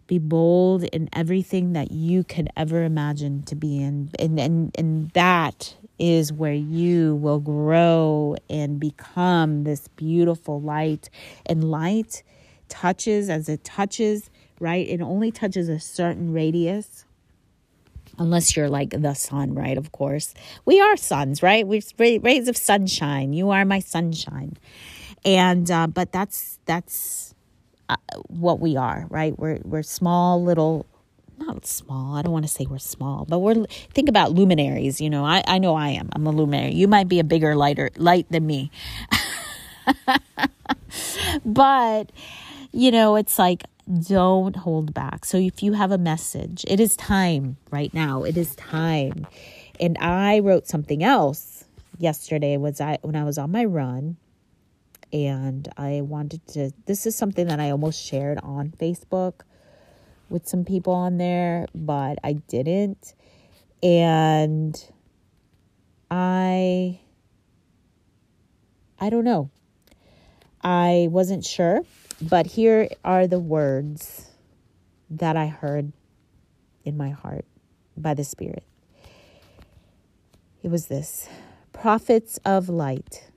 Be 0.07 0.17
bold 0.17 0.83
in 0.85 1.09
everything 1.11 1.73
that 1.73 1.91
you 1.91 2.23
could 2.23 2.47
ever 2.55 2.83
imagine 2.83 3.43
to 3.43 3.55
be 3.55 3.81
in. 3.81 4.11
And, 4.17 4.39
and, 4.39 4.71
and 4.77 5.09
that 5.11 5.75
is 5.99 6.31
where 6.31 6.53
you 6.53 7.15
will 7.15 7.39
grow 7.39 8.37
and 8.49 8.79
become 8.79 9.65
this 9.65 9.87
beautiful 9.89 10.61
light. 10.61 11.09
And 11.45 11.69
light 11.69 12.23
touches 12.73 13.29
as 13.29 13.47
it 13.47 13.63
touches, 13.63 14.31
right? 14.59 14.87
It 14.87 14.99
only 14.99 15.31
touches 15.31 15.69
a 15.69 15.79
certain 15.79 16.33
radius 16.33 17.05
unless 18.17 18.55
you're 18.55 18.69
like 18.69 18.89
the 18.89 19.13
sun, 19.13 19.53
right? 19.53 19.77
Of 19.77 19.91
course, 19.91 20.33
we 20.65 20.79
are 20.81 20.97
suns, 20.97 21.43
right? 21.43 21.67
We're 21.67 21.81
rays 21.97 22.47
of 22.47 22.57
sunshine. 22.57 23.33
You 23.33 23.51
are 23.51 23.63
my 23.63 23.79
sunshine, 23.79 24.57
and 25.23 25.69
uh, 25.69 25.87
but 25.87 26.11
that's 26.11 26.59
that's 26.65 27.33
uh, 27.89 27.95
what 28.27 28.59
we 28.59 28.75
are, 28.75 29.05
right? 29.09 29.37
We're 29.37 29.59
we're 29.63 29.83
small 29.83 30.43
little. 30.43 30.85
Not 31.35 31.65
small. 31.65 32.15
I 32.15 32.21
don't 32.21 32.31
want 32.31 32.45
to 32.45 32.51
say 32.51 32.67
we're 32.69 32.77
small, 32.77 33.25
but 33.27 33.39
we're 33.39 33.65
think 33.93 34.07
about 34.07 34.31
luminaries. 34.31 35.01
You 35.01 35.09
know, 35.09 35.25
I, 35.25 35.43
I 35.47 35.57
know 35.57 35.75
I 35.75 35.89
am. 35.89 36.09
I'm 36.13 36.25
a 36.27 36.31
luminary. 36.31 36.73
You 36.73 36.87
might 36.87 37.07
be 37.07 37.19
a 37.19 37.23
bigger 37.23 37.55
lighter 37.55 37.89
light 37.97 38.27
than 38.29 38.45
me, 38.45 38.69
but 41.45 42.11
you 42.73 42.91
know, 42.91 43.15
it's 43.15 43.39
like 43.39 43.63
don't 44.07 44.55
hold 44.55 44.93
back. 44.93 45.25
So 45.25 45.37
if 45.37 45.61
you 45.61 45.73
have 45.73 45.91
a 45.91 45.97
message, 45.97 46.65
it 46.67 46.79
is 46.79 46.95
time 46.97 47.57
right 47.69 47.93
now. 47.93 48.23
It 48.23 48.35
is 48.35 48.55
time. 48.55 49.27
And 49.79 49.97
I 49.99 50.39
wrote 50.39 50.67
something 50.67 51.03
else 51.03 51.65
yesterday 51.99 52.57
was 52.57 52.81
I 52.81 52.97
when 53.01 53.15
I 53.15 53.23
was 53.23 53.37
on 53.37 53.51
my 53.51 53.63
run 53.65 54.17
and 55.11 55.67
I 55.77 56.01
wanted 56.01 56.45
to 56.49 56.71
this 56.87 57.05
is 57.05 57.15
something 57.15 57.47
that 57.47 57.59
I 57.59 57.69
almost 57.69 58.03
shared 58.03 58.39
on 58.41 58.71
Facebook 58.71 59.41
with 60.29 60.47
some 60.47 60.65
people 60.65 60.93
on 60.93 61.17
there, 61.17 61.67
but 61.75 62.17
I 62.23 62.33
didn't. 62.33 63.13
And 63.83 64.83
I 66.09 66.99
I 68.99 69.09
don't 69.09 69.25
know. 69.25 69.51
I 70.63 71.09
wasn't 71.11 71.43
sure 71.43 71.81
but 72.29 72.47
here 72.47 72.87
are 73.03 73.27
the 73.27 73.39
words 73.39 74.29
that 75.09 75.35
I 75.35 75.47
heard 75.47 75.91
in 76.85 76.95
my 76.95 77.09
heart 77.09 77.45
by 77.97 78.13
the 78.13 78.23
Spirit. 78.23 78.63
It 80.61 80.71
was 80.71 80.87
this 80.87 81.27
prophets 81.73 82.39
of 82.45 82.69
light, 82.69 83.29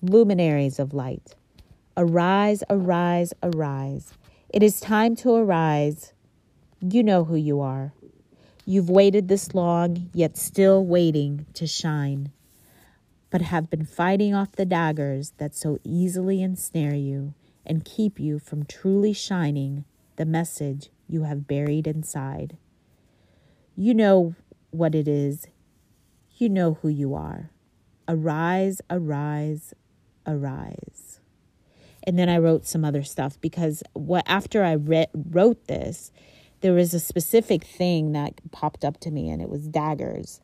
luminaries 0.00 0.78
of 0.78 0.94
light, 0.94 1.34
arise, 1.98 2.62
arise, 2.70 3.34
arise. 3.42 4.14
It 4.48 4.62
is 4.62 4.80
time 4.80 5.16
to 5.16 5.34
arise. 5.34 6.14
You 6.80 7.02
know 7.02 7.24
who 7.24 7.36
you 7.36 7.60
are. 7.60 7.92
You've 8.64 8.88
waited 8.88 9.28
this 9.28 9.54
long, 9.54 10.08
yet 10.14 10.38
still 10.38 10.84
waiting 10.86 11.44
to 11.54 11.66
shine, 11.66 12.32
but 13.28 13.42
have 13.42 13.68
been 13.68 13.84
fighting 13.84 14.34
off 14.34 14.52
the 14.52 14.64
daggers 14.64 15.32
that 15.36 15.54
so 15.54 15.78
easily 15.84 16.42
ensnare 16.42 16.94
you 16.94 17.34
and 17.66 17.84
keep 17.84 18.18
you 18.18 18.38
from 18.38 18.64
truly 18.64 19.12
shining 19.12 19.84
the 20.16 20.24
message 20.24 20.90
you 21.08 21.24
have 21.24 21.46
buried 21.46 21.86
inside. 21.86 22.56
You 23.76 23.94
know 23.94 24.34
what 24.70 24.94
it 24.94 25.08
is. 25.08 25.46
You 26.36 26.48
know 26.48 26.74
who 26.74 26.88
you 26.88 27.14
are. 27.14 27.50
Arise, 28.08 28.80
arise, 28.90 29.74
arise. 30.26 31.20
And 32.04 32.18
then 32.18 32.28
I 32.28 32.38
wrote 32.38 32.66
some 32.66 32.84
other 32.84 33.02
stuff 33.02 33.40
because 33.40 33.82
what 33.92 34.24
after 34.26 34.64
I 34.64 34.72
re- 34.72 35.06
wrote 35.14 35.66
this, 35.66 36.10
there 36.60 36.72
was 36.72 36.94
a 36.94 37.00
specific 37.00 37.64
thing 37.64 38.12
that 38.12 38.40
popped 38.50 38.84
up 38.84 39.00
to 39.00 39.10
me 39.10 39.30
and 39.30 39.40
it 39.40 39.48
was 39.48 39.68
daggers. 39.68 40.40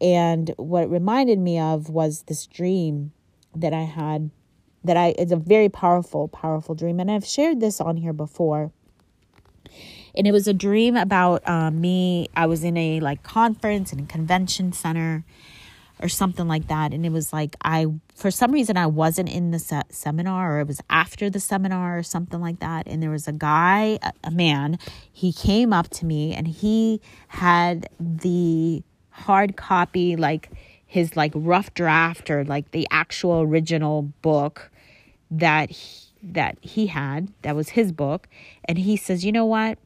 And 0.00 0.52
what 0.56 0.84
it 0.84 0.90
reminded 0.90 1.38
me 1.38 1.58
of 1.58 1.90
was 1.90 2.22
this 2.22 2.46
dream 2.46 3.12
that 3.54 3.72
I 3.72 3.82
had 3.82 4.30
that 4.88 4.96
I 4.96 5.14
it's 5.18 5.32
a 5.32 5.36
very 5.36 5.68
powerful, 5.68 6.28
powerful 6.28 6.74
dream. 6.74 6.98
And 6.98 7.10
I've 7.10 7.26
shared 7.26 7.60
this 7.60 7.80
on 7.80 7.98
here 7.98 8.12
before. 8.12 8.72
And 10.14 10.26
it 10.26 10.32
was 10.32 10.48
a 10.48 10.54
dream 10.54 10.96
about 10.96 11.46
um, 11.48 11.80
me. 11.80 12.28
I 12.34 12.46
was 12.46 12.64
in 12.64 12.76
a 12.76 12.98
like 13.00 13.22
conference 13.22 13.92
and 13.92 14.08
convention 14.08 14.72
center 14.72 15.24
or 16.00 16.08
something 16.08 16.48
like 16.48 16.68
that. 16.68 16.92
And 16.94 17.04
it 17.04 17.12
was 17.12 17.32
like 17.32 17.54
I, 17.62 17.86
for 18.14 18.30
some 18.30 18.50
reason, 18.50 18.76
I 18.76 18.86
wasn't 18.86 19.28
in 19.28 19.50
the 19.50 19.58
se- 19.58 19.90
seminar, 19.90 20.56
or 20.56 20.60
it 20.60 20.66
was 20.66 20.80
after 20.88 21.28
the 21.28 21.40
seminar, 21.40 21.98
or 21.98 22.02
something 22.02 22.40
like 22.40 22.60
that. 22.60 22.86
And 22.86 23.02
there 23.02 23.10
was 23.10 23.28
a 23.28 23.32
guy, 23.32 23.98
a, 24.02 24.12
a 24.24 24.30
man. 24.30 24.78
He 25.12 25.32
came 25.32 25.72
up 25.72 25.90
to 25.90 26.06
me, 26.06 26.34
and 26.34 26.48
he 26.48 27.00
had 27.28 27.88
the 28.00 28.82
hard 29.10 29.56
copy, 29.56 30.16
like 30.16 30.50
his 30.86 31.16
like 31.16 31.32
rough 31.34 31.74
draft 31.74 32.30
or 32.30 32.44
like 32.44 32.70
the 32.70 32.88
actual 32.90 33.42
original 33.42 34.02
book 34.22 34.70
that 35.30 35.70
he, 35.70 36.06
that 36.22 36.58
he 36.60 36.86
had 36.86 37.32
that 37.42 37.54
was 37.54 37.70
his 37.70 37.92
book 37.92 38.28
and 38.64 38.78
he 38.78 38.96
says 38.96 39.24
you 39.24 39.32
know 39.32 39.44
what 39.44 39.78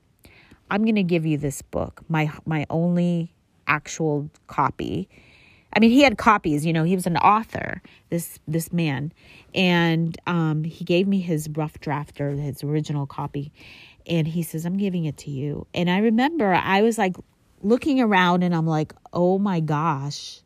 i'm 0.70 0.82
going 0.82 0.94
to 0.94 1.02
give 1.02 1.26
you 1.26 1.37
this 1.37 1.62
book 1.62 2.02
my 2.08 2.30
my 2.46 2.64
only 2.70 3.32
actual 3.66 4.30
copy 4.46 5.08
i 5.75 5.80
mean 5.80 5.90
he 5.90 6.02
had 6.02 6.16
copies 6.16 6.64
you 6.64 6.72
know 6.72 6.84
he 6.84 6.94
was 6.94 7.06
an 7.06 7.16
author 7.18 7.82
this 8.11 8.38
this 8.49 8.72
man 8.72 9.12
and 9.54 10.16
um, 10.26 10.64
he 10.64 10.84
gave 10.84 11.06
me 11.06 11.20
his 11.20 11.49
rough 11.50 11.78
draft 11.80 12.20
or 12.20 12.30
his 12.30 12.64
original 12.64 13.06
copy 13.06 13.52
and 14.06 14.26
he 14.26 14.42
says 14.42 14.64
i'm 14.64 14.76
giving 14.76 15.04
it 15.04 15.16
to 15.16 15.30
you 15.30 15.66
and 15.75 15.90
i 15.90 15.99
remember 15.99 16.54
i 16.54 16.82
was 16.82 16.96
like 16.99 17.16
looking 17.62 18.00
around 18.00 18.42
and 18.42 18.54
i'm 18.54 18.66
like 18.66 18.94
oh 19.12 19.38
my 19.38 19.61
gosh 19.61 20.42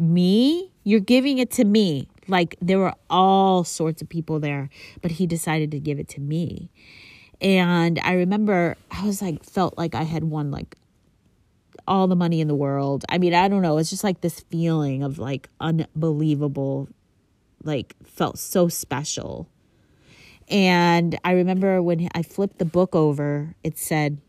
me? 0.00 0.72
You're 0.82 1.00
giving 1.00 1.38
it 1.38 1.50
to 1.52 1.64
me. 1.64 2.08
Like 2.30 2.56
there 2.62 2.78
were 2.78 2.94
all 3.10 3.64
sorts 3.64 4.00
of 4.00 4.08
people 4.08 4.40
there, 4.40 4.70
but 5.02 5.10
he 5.12 5.26
decided 5.26 5.70
to 5.72 5.80
give 5.80 5.98
it 5.98 6.08
to 6.10 6.20
me. 6.20 6.70
And 7.40 7.98
I 8.04 8.12
remember 8.14 8.76
I 8.90 9.04
was 9.04 9.20
like, 9.20 9.44
felt 9.44 9.76
like 9.76 9.94
I 9.94 10.04
had 10.04 10.24
won 10.24 10.50
like 10.50 10.76
all 11.88 12.06
the 12.06 12.16
money 12.16 12.40
in 12.40 12.48
the 12.48 12.54
world. 12.54 13.04
I 13.08 13.18
mean, 13.18 13.34
I 13.34 13.48
don't 13.48 13.62
know. 13.62 13.78
It's 13.78 13.90
just 13.90 14.04
like 14.04 14.20
this 14.20 14.40
feeling 14.40 15.02
of 15.02 15.18
like 15.18 15.48
unbelievable, 15.60 16.88
like 17.64 17.96
felt 18.04 18.38
so 18.38 18.68
special. 18.68 19.48
And 20.48 21.18
I 21.24 21.32
remember 21.32 21.82
when 21.82 22.08
I 22.14 22.22
flipped 22.22 22.58
the 22.58 22.64
book 22.64 22.94
over, 22.94 23.54
it 23.64 23.78
said 23.78 24.20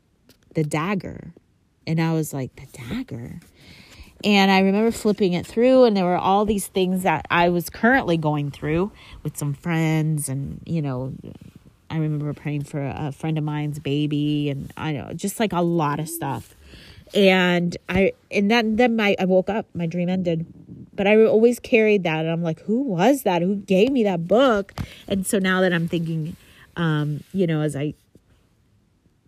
the 0.53 0.63
dagger. 0.63 1.33
And 1.87 1.99
I 1.99 2.13
was 2.13 2.33
like, 2.33 2.55
the 2.55 2.67
dagger? 2.77 3.39
And 4.23 4.51
I 4.51 4.59
remember 4.59 4.91
flipping 4.91 5.33
it 5.33 5.47
through, 5.47 5.85
and 5.85 5.97
there 5.97 6.05
were 6.05 6.17
all 6.17 6.45
these 6.45 6.67
things 6.67 7.03
that 7.03 7.25
I 7.31 7.49
was 7.49 7.69
currently 7.69 8.17
going 8.17 8.51
through 8.51 8.91
with 9.23 9.35
some 9.37 9.53
friends. 9.53 10.29
And, 10.29 10.61
you 10.65 10.81
know, 10.81 11.13
I 11.89 11.97
remember 11.97 12.31
praying 12.33 12.65
for 12.65 12.81
a 12.81 13.11
friend 13.11 13.37
of 13.37 13.43
mine's 13.43 13.79
baby, 13.79 14.49
and 14.49 14.71
I 14.77 14.91
know 14.91 15.11
just 15.13 15.39
like 15.39 15.53
a 15.53 15.61
lot 15.61 15.99
of 15.99 16.07
stuff. 16.07 16.55
And 17.13 17.75
I, 17.89 18.13
and 18.29 18.49
then, 18.49 18.75
then 18.75 18.95
my, 18.95 19.15
I 19.19 19.25
woke 19.25 19.49
up, 19.49 19.65
my 19.73 19.87
dream 19.87 20.07
ended. 20.07 20.45
But 20.93 21.07
I 21.07 21.23
always 21.25 21.59
carried 21.59 22.03
that, 22.03 22.19
and 22.19 22.29
I'm 22.29 22.43
like, 22.43 22.61
who 22.61 22.83
was 22.83 23.23
that? 23.23 23.41
Who 23.41 23.55
gave 23.55 23.91
me 23.91 24.03
that 24.03 24.27
book? 24.27 24.73
And 25.07 25.25
so 25.25 25.39
now 25.39 25.61
that 25.61 25.73
I'm 25.73 25.87
thinking, 25.87 26.35
um, 26.75 27.23
you 27.33 27.47
know, 27.47 27.61
as 27.61 27.75
I 27.75 27.95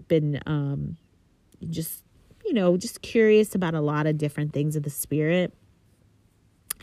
been 0.08 0.40
um, 0.46 0.98
just 1.70 2.03
you 2.54 2.60
know, 2.60 2.78
just 2.78 3.02
curious 3.02 3.56
about 3.56 3.74
a 3.74 3.82
lot 3.82 4.06
of 4.06 4.16
different 4.20 4.54
things 4.54 4.76
of 4.76 4.84
the 4.84 4.90
spirit. 4.92 5.52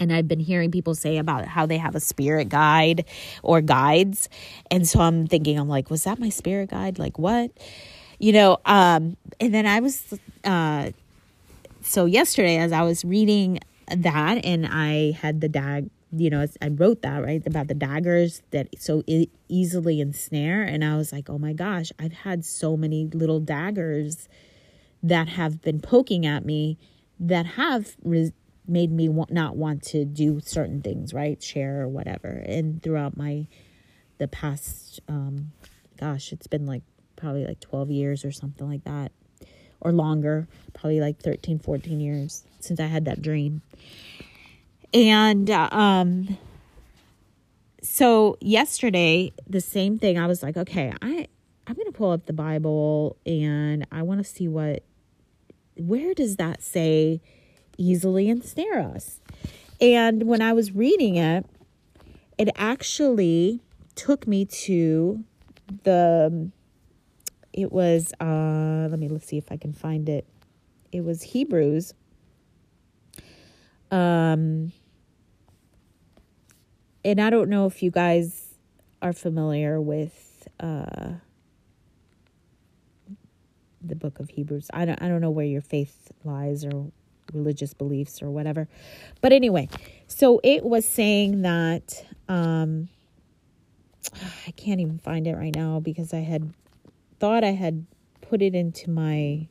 And 0.00 0.12
I've 0.12 0.26
been 0.26 0.40
hearing 0.40 0.72
people 0.72 0.96
say 0.96 1.16
about 1.16 1.46
how 1.46 1.64
they 1.64 1.78
have 1.78 1.94
a 1.94 2.00
spirit 2.00 2.48
guide 2.48 3.04
or 3.44 3.60
guides. 3.60 4.28
And 4.68 4.88
so 4.88 4.98
I'm 4.98 5.28
thinking, 5.28 5.56
I'm 5.56 5.68
like, 5.68 5.88
was 5.88 6.02
that 6.02 6.18
my 6.18 6.28
spirit 6.28 6.70
guide? 6.70 6.98
Like, 6.98 7.20
what? 7.20 7.52
You 8.18 8.32
know, 8.32 8.58
um, 8.66 9.16
and 9.38 9.54
then 9.54 9.64
I 9.64 9.78
was, 9.78 10.18
uh, 10.42 10.90
so 11.82 12.04
yesterday 12.04 12.56
as 12.56 12.72
I 12.72 12.82
was 12.82 13.04
reading 13.04 13.60
that 13.96 14.44
and 14.44 14.66
I 14.66 15.12
had 15.12 15.40
the 15.40 15.48
dag, 15.48 15.88
you 16.10 16.30
know, 16.30 16.44
I 16.60 16.66
wrote 16.66 17.02
that, 17.02 17.22
right, 17.22 17.46
about 17.46 17.68
the 17.68 17.74
daggers 17.74 18.42
that 18.50 18.66
so 18.76 19.04
easily 19.48 20.00
ensnare. 20.00 20.64
And 20.64 20.84
I 20.84 20.96
was 20.96 21.12
like, 21.12 21.30
oh 21.30 21.38
my 21.38 21.52
gosh, 21.52 21.92
I've 21.96 22.12
had 22.12 22.44
so 22.44 22.76
many 22.76 23.06
little 23.06 23.38
daggers 23.38 24.28
that 25.02 25.28
have 25.28 25.62
been 25.62 25.80
poking 25.80 26.26
at 26.26 26.44
me 26.44 26.78
that 27.18 27.46
have 27.46 27.96
made 28.66 28.90
me 28.90 29.08
not 29.30 29.56
want 29.56 29.82
to 29.82 30.04
do 30.04 30.40
certain 30.40 30.80
things, 30.80 31.12
right? 31.12 31.42
Share 31.42 31.82
or 31.82 31.88
whatever. 31.88 32.28
And 32.28 32.82
throughout 32.82 33.16
my, 33.16 33.46
the 34.18 34.28
past, 34.28 35.00
um, 35.08 35.52
gosh, 35.98 36.32
it's 36.32 36.46
been 36.46 36.66
like 36.66 36.82
probably 37.16 37.44
like 37.44 37.60
12 37.60 37.90
years 37.90 38.24
or 38.24 38.32
something 38.32 38.68
like 38.68 38.84
that, 38.84 39.12
or 39.80 39.92
longer, 39.92 40.48
probably 40.72 41.00
like 41.00 41.20
13, 41.20 41.58
14 41.58 42.00
years 42.00 42.44
since 42.60 42.80
I 42.80 42.86
had 42.86 43.04
that 43.06 43.20
dream. 43.20 43.62
And, 44.92 45.50
um, 45.50 46.38
so 47.82 48.36
yesterday, 48.40 49.32
the 49.46 49.60
same 49.60 49.98
thing, 49.98 50.18
I 50.18 50.26
was 50.26 50.42
like, 50.42 50.56
okay, 50.56 50.92
I, 51.00 51.26
I'm 51.66 51.74
going 51.74 51.86
to 51.86 51.96
pull 51.96 52.10
up 52.10 52.26
the 52.26 52.32
Bible 52.32 53.16
and 53.24 53.86
I 53.90 54.02
want 54.02 54.18
to 54.18 54.24
see 54.24 54.48
what 54.48 54.84
where 55.80 56.14
does 56.14 56.36
that 56.36 56.62
say 56.62 57.20
easily 57.78 58.28
ensnare 58.28 58.80
us? 58.80 59.20
And 59.80 60.24
when 60.24 60.42
I 60.42 60.52
was 60.52 60.72
reading 60.72 61.16
it, 61.16 61.46
it 62.38 62.48
actually 62.56 63.60
took 63.94 64.26
me 64.26 64.44
to 64.44 65.24
the 65.84 66.50
it 67.52 67.72
was 67.72 68.12
uh 68.20 68.88
let 68.90 68.98
me 68.98 69.08
let's 69.08 69.26
see 69.26 69.38
if 69.38 69.50
I 69.50 69.56
can 69.56 69.72
find 69.72 70.08
it. 70.08 70.26
It 70.92 71.04
was 71.04 71.22
Hebrews 71.22 71.94
um 73.90 74.72
and 77.04 77.20
I 77.20 77.30
don't 77.30 77.48
know 77.48 77.66
if 77.66 77.82
you 77.82 77.90
guys 77.90 78.54
are 79.02 79.12
familiar 79.12 79.80
with 79.80 80.48
uh 80.58 81.14
the 83.82 83.94
book 83.94 84.20
of 84.20 84.30
Hebrews. 84.30 84.68
I 84.72 84.84
don't 84.84 85.00
I 85.02 85.08
don't 85.08 85.20
know 85.20 85.30
where 85.30 85.46
your 85.46 85.62
faith 85.62 86.10
lies 86.24 86.64
or 86.64 86.90
religious 87.32 87.74
beliefs 87.74 88.22
or 88.22 88.30
whatever. 88.30 88.68
But 89.20 89.32
anyway, 89.32 89.68
so 90.06 90.40
it 90.42 90.64
was 90.64 90.86
saying 90.86 91.42
that 91.42 92.04
um 92.28 92.88
I 94.46 94.50
can't 94.52 94.80
even 94.80 94.98
find 94.98 95.26
it 95.26 95.36
right 95.36 95.54
now 95.54 95.80
because 95.80 96.12
I 96.12 96.20
had 96.20 96.52
thought 97.18 97.44
I 97.44 97.52
had 97.52 97.86
put 98.20 98.42
it 98.42 98.54
into 98.54 98.90
my 98.90 99.46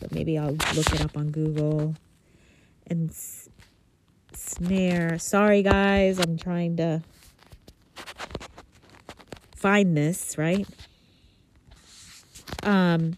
but 0.00 0.12
maybe 0.12 0.36
I'll 0.36 0.52
look 0.52 0.92
it 0.92 1.00
up 1.00 1.16
on 1.16 1.30
Google 1.30 1.94
and 2.88 3.10
s- 3.10 3.48
snare. 4.32 5.18
Sorry 5.18 5.62
guys, 5.62 6.18
I'm 6.18 6.36
trying 6.36 6.76
to 6.78 7.02
find 9.54 9.96
this, 9.96 10.36
right? 10.36 10.66
Um 12.64 13.16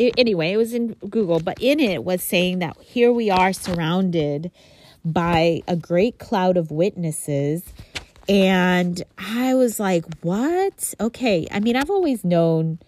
it, 0.00 0.14
anyway, 0.16 0.52
it 0.52 0.56
was 0.56 0.72
in 0.72 0.94
Google, 1.08 1.40
but 1.40 1.58
in 1.60 1.78
it 1.78 2.04
was 2.04 2.22
saying 2.22 2.60
that 2.60 2.76
here 2.80 3.12
we 3.12 3.30
are 3.30 3.52
surrounded 3.52 4.50
by 5.04 5.60
a 5.68 5.76
great 5.76 6.18
cloud 6.18 6.56
of 6.56 6.70
witnesses. 6.70 7.62
And 8.28 9.02
I 9.18 9.54
was 9.54 9.78
like, 9.78 10.04
what? 10.22 10.94
Okay. 11.00 11.46
I 11.50 11.60
mean, 11.60 11.76
I've 11.76 11.90
always 11.90 12.24
known 12.24 12.78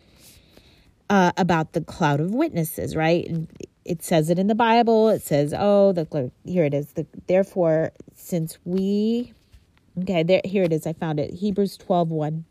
uh, 1.10 1.32
about 1.36 1.74
the 1.74 1.82
cloud 1.82 2.20
of 2.20 2.32
witnesses, 2.32 2.96
right? 2.96 3.26
And 3.28 3.48
it 3.84 4.02
says 4.02 4.30
it 4.30 4.38
in 4.38 4.46
the 4.46 4.54
Bible. 4.54 5.10
It 5.10 5.20
says, 5.20 5.54
oh, 5.56 5.92
the 5.92 6.30
here 6.44 6.64
it 6.64 6.72
is. 6.72 6.92
The, 6.92 7.06
therefore, 7.26 7.92
since 8.14 8.58
we, 8.64 9.34
okay, 10.00 10.22
there, 10.22 10.40
here 10.46 10.62
it 10.62 10.72
is. 10.72 10.86
I 10.86 10.94
found 10.94 11.20
it. 11.20 11.34
Hebrews 11.34 11.76
12 11.76 12.10
1. 12.10 12.44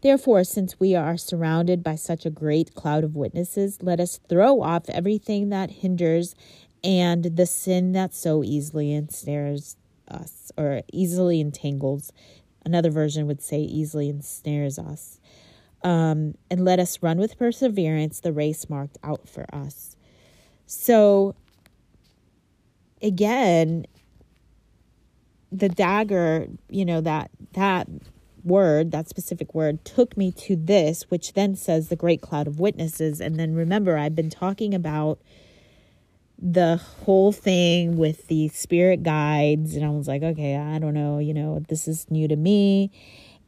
Therefore, 0.00 0.44
since 0.44 0.78
we 0.78 0.94
are 0.94 1.16
surrounded 1.16 1.82
by 1.82 1.96
such 1.96 2.24
a 2.24 2.30
great 2.30 2.74
cloud 2.74 3.02
of 3.02 3.16
witnesses, 3.16 3.78
let 3.82 3.98
us 3.98 4.20
throw 4.28 4.62
off 4.62 4.88
everything 4.88 5.48
that 5.48 5.70
hinders 5.70 6.34
and 6.84 7.24
the 7.24 7.46
sin 7.46 7.92
that 7.92 8.14
so 8.14 8.44
easily 8.44 8.92
ensnares 8.92 9.76
us 10.06 10.52
or 10.56 10.82
easily 10.92 11.40
entangles. 11.40 12.12
Another 12.64 12.90
version 12.90 13.26
would 13.26 13.42
say 13.42 13.58
easily 13.60 14.08
ensnares 14.08 14.78
us. 14.78 15.18
Um, 15.82 16.34
and 16.50 16.64
let 16.64 16.78
us 16.78 17.02
run 17.02 17.18
with 17.18 17.38
perseverance 17.38 18.20
the 18.20 18.32
race 18.32 18.68
marked 18.68 18.98
out 19.02 19.28
for 19.28 19.46
us. 19.54 19.96
So, 20.66 21.34
again, 23.00 23.86
the 25.50 25.68
dagger, 25.68 26.48
you 26.68 26.84
know, 26.84 27.00
that 27.00 27.30
that 27.52 27.88
word, 28.48 28.90
that 28.90 29.08
specific 29.08 29.54
word, 29.54 29.84
took 29.84 30.16
me 30.16 30.32
to 30.32 30.56
this, 30.56 31.04
which 31.10 31.34
then 31.34 31.54
says 31.54 31.88
the 31.88 31.96
great 31.96 32.20
cloud 32.20 32.46
of 32.46 32.58
witnesses. 32.58 33.20
And 33.20 33.38
then 33.38 33.54
remember, 33.54 33.96
I've 33.96 34.14
been 34.14 34.30
talking 34.30 34.74
about 34.74 35.20
the 36.40 36.76
whole 36.76 37.32
thing 37.32 37.96
with 37.96 38.28
the 38.28 38.48
spirit 38.48 39.02
guides, 39.02 39.74
and 39.74 39.84
I 39.84 39.90
was 39.90 40.06
like, 40.06 40.22
okay, 40.22 40.56
I 40.56 40.78
don't 40.78 40.94
know, 40.94 41.18
you 41.18 41.34
know, 41.34 41.60
this 41.68 41.88
is 41.88 42.08
new 42.10 42.28
to 42.28 42.36
me. 42.36 42.90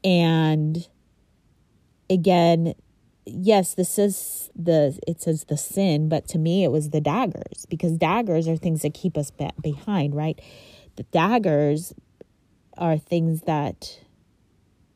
And 0.03 0.89
again, 2.09 2.75
yes, 3.27 3.75
this 3.75 3.99
is 3.99 4.51
the 4.57 4.99
it 5.07 5.21
says 5.21 5.45
the 5.45 5.57
sin, 5.57 6.09
but 6.09 6.27
to 6.29 6.39
me 6.39 6.65
it 6.65 6.73
was 6.73 6.91
the 6.91 7.01
daggers 7.01 7.67
because 7.69 7.97
daggers 7.97 8.49
are 8.49 8.57
things 8.57 8.83
that 8.83 8.95
keep 8.95 9.17
us 9.17 9.31
back 9.31 9.55
behind, 9.63 10.15
right? 10.15 10.41
The 10.97 11.05
daggers 11.05 11.95
are 12.77 12.99
things 12.99 13.43
that 13.43 14.01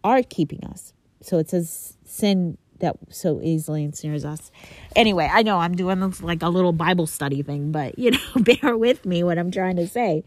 are 0.05 0.23
keeping 0.23 0.65
us. 0.65 0.93
So 1.23 1.39
it 1.39 1.49
says 1.49 1.97
sin 2.05 2.59
that 2.81 2.97
so 3.09 3.41
easily 3.43 3.83
ensnares 3.83 4.25
us. 4.25 4.51
Anyway, 4.95 5.29
I 5.33 5.43
know 5.43 5.59
I'm 5.59 5.75
doing 5.75 6.01
this 6.01 6.23
like 6.23 6.43
a 6.43 6.49
little 6.49 6.73
Bible 6.73 7.07
study 7.07 7.43
thing, 7.43 7.73
but 7.73 7.99
you 7.99 8.11
know, 8.13 8.19
bear 8.37 8.77
with 8.77 9.07
me 9.07 9.25
what 9.25 9.39
I'm 9.39 9.51
trying 9.51 9.77
to 9.77 9.89
say. 9.89 10.23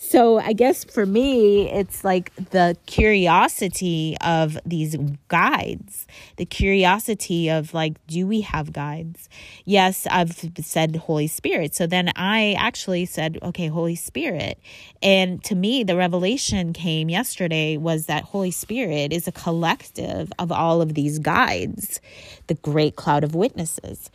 So 0.00 0.38
I 0.38 0.52
guess 0.52 0.84
for 0.84 1.04
me, 1.04 1.68
it's 1.68 2.04
like 2.04 2.32
the 2.36 2.76
curiosity 2.86 4.16
of 4.20 4.56
these 4.64 4.96
guides, 5.26 6.06
the 6.36 6.44
curiosity 6.44 7.50
of 7.50 7.74
like, 7.74 7.94
do 8.06 8.24
we 8.24 8.42
have 8.42 8.72
guides? 8.72 9.28
Yes, 9.64 10.06
I've 10.08 10.48
said 10.60 10.94
Holy 10.94 11.26
Spirit. 11.26 11.74
So 11.74 11.88
then 11.88 12.12
I 12.14 12.52
actually 12.52 13.06
said, 13.06 13.40
okay, 13.42 13.66
Holy 13.66 13.96
Spirit. 13.96 14.60
And 15.02 15.42
to 15.42 15.56
me, 15.56 15.82
the 15.82 15.96
revelation 15.96 16.72
came 16.72 17.10
yesterday 17.10 17.76
was 17.76 18.06
that 18.06 18.22
Holy 18.22 18.52
Spirit 18.52 19.12
is 19.12 19.26
a 19.26 19.32
collective 19.32 20.32
of 20.38 20.52
all 20.52 20.80
of 20.80 20.94
these 20.94 21.18
guides, 21.18 22.00
the 22.46 22.54
great 22.54 22.94
cloud 22.94 23.24
of 23.24 23.34
witnesses. 23.34 24.12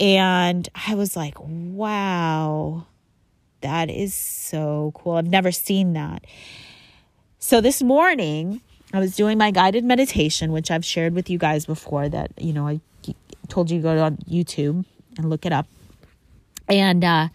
And 0.00 0.66
I 0.88 0.94
was 0.94 1.14
like, 1.14 1.34
wow 1.38 2.86
that 3.60 3.90
is 3.90 4.14
so 4.14 4.92
cool. 4.94 5.14
I've 5.14 5.26
never 5.26 5.52
seen 5.52 5.94
that. 5.94 6.24
So 7.38 7.60
this 7.60 7.82
morning, 7.82 8.60
I 8.92 8.98
was 8.98 9.16
doing 9.16 9.38
my 9.38 9.50
guided 9.50 9.84
meditation, 9.84 10.52
which 10.52 10.70
I've 10.70 10.84
shared 10.84 11.14
with 11.14 11.28
you 11.28 11.38
guys 11.38 11.66
before 11.66 12.08
that, 12.08 12.32
you 12.38 12.52
know, 12.52 12.66
I 12.66 12.80
told 13.48 13.70
you 13.70 13.78
to 13.78 13.82
go 13.82 13.98
on 14.02 14.16
YouTube 14.28 14.84
and 15.16 15.30
look 15.30 15.46
it 15.46 15.52
up. 15.52 15.66
And 16.68 17.04
uh 17.04 17.28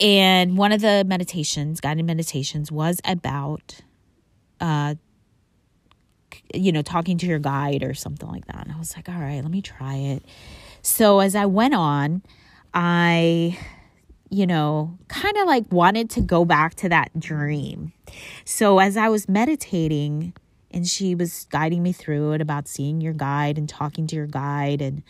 and 0.00 0.58
one 0.58 0.72
of 0.72 0.80
the 0.80 1.04
meditations, 1.06 1.80
guided 1.80 2.04
meditations 2.04 2.72
was 2.72 3.00
about 3.04 3.80
uh 4.60 4.96
you 6.54 6.72
know, 6.72 6.82
talking 6.82 7.18
to 7.18 7.26
your 7.26 7.38
guide 7.38 7.82
or 7.82 7.94
something 7.94 8.28
like 8.28 8.46
that. 8.46 8.64
And 8.64 8.72
I 8.72 8.78
was 8.78 8.96
like, 8.96 9.08
all 9.08 9.14
right, 9.14 9.42
let 9.42 9.50
me 9.50 9.62
try 9.62 9.96
it. 9.96 10.24
So 10.82 11.20
as 11.20 11.34
I 11.34 11.46
went 11.46 11.74
on, 11.74 12.22
I 12.74 13.58
you 14.32 14.46
know, 14.46 14.98
kind 15.08 15.36
of 15.36 15.46
like 15.46 15.70
wanted 15.70 16.08
to 16.08 16.22
go 16.22 16.46
back 16.46 16.74
to 16.76 16.88
that 16.88 17.10
dream. 17.20 17.92
So 18.46 18.78
as 18.78 18.96
I 18.96 19.10
was 19.10 19.28
meditating 19.28 20.32
and 20.70 20.88
she 20.88 21.14
was 21.14 21.46
guiding 21.50 21.82
me 21.82 21.92
through 21.92 22.32
it 22.32 22.40
about 22.40 22.66
seeing 22.66 23.02
your 23.02 23.12
guide 23.12 23.58
and 23.58 23.68
talking 23.68 24.06
to 24.06 24.16
your 24.16 24.26
guide 24.26 24.80
and 24.80 25.02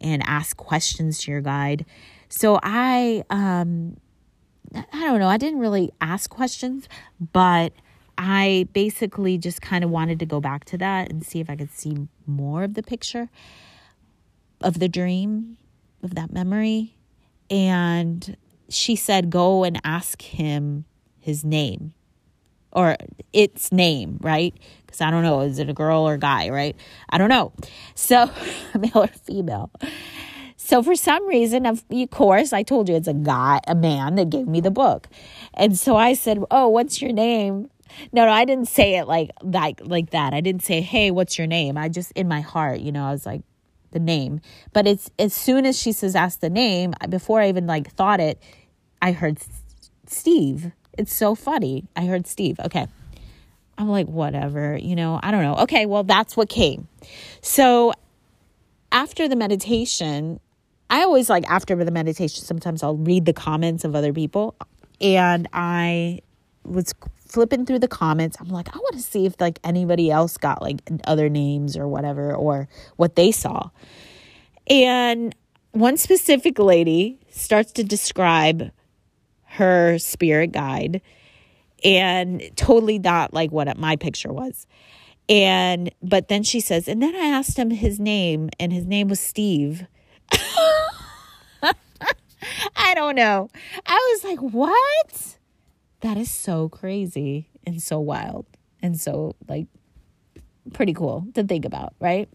and 0.00 0.24
ask 0.26 0.56
questions 0.56 1.20
to 1.22 1.30
your 1.30 1.40
guide. 1.40 1.86
So 2.28 2.58
I 2.64 3.22
um 3.30 3.96
I 4.74 5.00
don't 5.04 5.20
know, 5.20 5.28
I 5.28 5.36
didn't 5.36 5.60
really 5.60 5.92
ask 6.00 6.28
questions, 6.28 6.88
but 7.32 7.72
I 8.18 8.66
basically 8.72 9.38
just 9.38 9.62
kind 9.62 9.84
of 9.84 9.90
wanted 9.90 10.18
to 10.18 10.26
go 10.26 10.40
back 10.40 10.64
to 10.66 10.78
that 10.78 11.12
and 11.12 11.24
see 11.24 11.38
if 11.38 11.48
I 11.48 11.54
could 11.54 11.70
see 11.70 12.08
more 12.26 12.64
of 12.64 12.74
the 12.74 12.82
picture 12.82 13.30
of 14.60 14.80
the 14.80 14.88
dream, 14.88 15.58
of 16.02 16.16
that 16.16 16.32
memory. 16.32 16.96
And 17.50 18.36
she 18.74 18.96
said, 18.96 19.30
go 19.30 19.64
and 19.64 19.80
ask 19.84 20.22
him 20.22 20.84
his 21.18 21.44
name 21.44 21.94
or 22.72 22.96
its 23.32 23.72
name, 23.72 24.18
right? 24.20 24.54
Because 24.84 25.00
I 25.00 25.10
don't 25.10 25.22
know, 25.22 25.40
is 25.40 25.58
it 25.58 25.68
a 25.68 25.72
girl 25.72 26.06
or 26.08 26.14
a 26.14 26.18
guy, 26.18 26.48
right? 26.50 26.76
I 27.10 27.18
don't 27.18 27.28
know. 27.28 27.52
So, 27.94 28.30
male 28.78 28.90
or 28.94 29.06
female. 29.06 29.70
So, 30.56 30.82
for 30.82 30.94
some 30.94 31.26
reason, 31.28 31.66
of 31.66 31.84
course, 32.10 32.52
I 32.52 32.62
told 32.62 32.88
you 32.88 32.96
it's 32.96 33.08
a 33.08 33.14
guy, 33.14 33.60
a 33.66 33.74
man 33.74 34.16
that 34.16 34.30
gave 34.30 34.48
me 34.48 34.60
the 34.60 34.70
book. 34.70 35.08
And 35.52 35.78
so 35.78 35.96
I 35.96 36.14
said, 36.14 36.42
Oh, 36.50 36.68
what's 36.68 37.02
your 37.02 37.12
name? 37.12 37.70
No, 38.12 38.24
no, 38.24 38.32
I 38.32 38.44
didn't 38.44 38.68
say 38.68 38.96
it 38.96 39.06
like 39.06 39.30
like 39.42 39.80
like 39.84 40.10
that. 40.10 40.34
I 40.34 40.40
didn't 40.40 40.64
say, 40.64 40.80
"Hey, 40.80 41.12
what's 41.12 41.38
your 41.38 41.46
name?" 41.46 41.78
I 41.78 41.88
just 41.88 42.10
in 42.12 42.26
my 42.26 42.40
heart, 42.40 42.80
you 42.80 42.90
know, 42.90 43.04
I 43.04 43.12
was 43.12 43.24
like, 43.24 43.42
the 43.94 44.00
name. 44.00 44.40
But 44.74 44.86
it's 44.86 45.10
as 45.18 45.32
soon 45.32 45.64
as 45.64 45.80
she 45.80 45.92
says 45.92 46.14
ask 46.14 46.40
the 46.40 46.50
name, 46.50 46.92
before 47.08 47.40
I 47.40 47.48
even 47.48 47.66
like 47.66 47.90
thought 47.92 48.20
it, 48.20 48.38
I 49.04 49.12
heard 49.12 49.36
Steve. 50.06 50.72
It's 50.96 51.14
so 51.14 51.34
funny. 51.34 51.84
I 51.94 52.06
heard 52.06 52.26
Steve. 52.26 52.58
Okay. 52.58 52.86
I'm 53.76 53.90
like, 53.90 54.06
whatever, 54.06 54.78
you 54.78 54.96
know, 54.96 55.20
I 55.22 55.30
don't 55.30 55.42
know. 55.42 55.56
Okay, 55.56 55.84
well, 55.84 56.04
that's 56.04 56.38
what 56.38 56.48
came. 56.48 56.88
So 57.42 57.92
after 58.90 59.28
the 59.28 59.36
meditation, 59.36 60.40
I 60.88 61.02
always 61.02 61.28
like 61.28 61.44
after 61.50 61.76
the 61.84 61.90
meditation, 61.90 62.42
sometimes 62.44 62.82
I'll 62.82 62.96
read 62.96 63.26
the 63.26 63.34
comments 63.34 63.84
of 63.84 63.94
other 63.94 64.14
people. 64.14 64.54
And 65.02 65.48
I 65.52 66.20
was 66.62 66.94
flipping 67.26 67.66
through 67.66 67.80
the 67.80 67.88
comments. 67.88 68.38
I'm 68.40 68.48
like, 68.48 68.74
I 68.74 68.78
want 68.78 68.94
to 68.94 69.02
see 69.02 69.26
if 69.26 69.38
like 69.38 69.58
anybody 69.64 70.10
else 70.10 70.38
got 70.38 70.62
like 70.62 70.80
other 71.04 71.28
names 71.28 71.76
or 71.76 71.86
whatever 71.86 72.34
or 72.34 72.68
what 72.96 73.16
they 73.16 73.32
saw. 73.32 73.68
And 74.66 75.34
one 75.72 75.98
specific 75.98 76.58
lady 76.58 77.18
starts 77.28 77.70
to 77.72 77.84
describe 77.84 78.70
her 79.54 79.98
spirit 79.98 80.52
guide 80.52 81.00
and 81.84 82.42
totally 82.56 82.98
not 82.98 83.32
like 83.32 83.52
what 83.52 83.76
my 83.76 83.96
picture 83.96 84.32
was. 84.32 84.66
And 85.28 85.90
but 86.02 86.28
then 86.28 86.42
she 86.42 86.60
says, 86.60 86.88
and 86.88 87.02
then 87.02 87.14
I 87.14 87.26
asked 87.26 87.58
him 87.58 87.70
his 87.70 87.98
name, 87.98 88.50
and 88.60 88.72
his 88.72 88.84
name 88.84 89.08
was 89.08 89.20
Steve. 89.20 89.86
I 92.76 92.94
don't 92.94 93.16
know. 93.16 93.48
I 93.86 94.12
was 94.12 94.24
like, 94.24 94.40
what? 94.40 95.38
That 96.00 96.18
is 96.18 96.30
so 96.30 96.68
crazy 96.68 97.48
and 97.66 97.82
so 97.82 97.98
wild 97.98 98.44
and 98.82 99.00
so 99.00 99.34
like 99.48 99.66
pretty 100.74 100.92
cool 100.92 101.26
to 101.34 101.42
think 101.42 101.64
about, 101.64 101.94
right? 102.00 102.28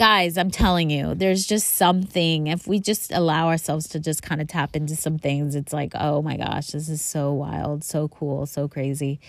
Guys, 0.00 0.38
I'm 0.38 0.50
telling 0.50 0.88
you, 0.88 1.14
there's 1.14 1.46
just 1.46 1.74
something. 1.74 2.46
If 2.46 2.66
we 2.66 2.80
just 2.80 3.12
allow 3.12 3.48
ourselves 3.48 3.86
to 3.90 4.00
just 4.00 4.22
kind 4.22 4.40
of 4.40 4.48
tap 4.48 4.74
into 4.74 4.96
some 4.96 5.18
things, 5.18 5.54
it's 5.54 5.74
like, 5.74 5.92
oh 5.94 6.22
my 6.22 6.38
gosh, 6.38 6.68
this 6.68 6.88
is 6.88 7.02
so 7.02 7.34
wild, 7.34 7.84
so 7.84 8.08
cool, 8.08 8.46
so 8.46 8.66
crazy. 8.66 9.20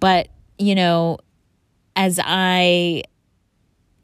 But, 0.00 0.28
you 0.58 0.74
know, 0.74 1.18
as 1.94 2.18
I 2.24 3.02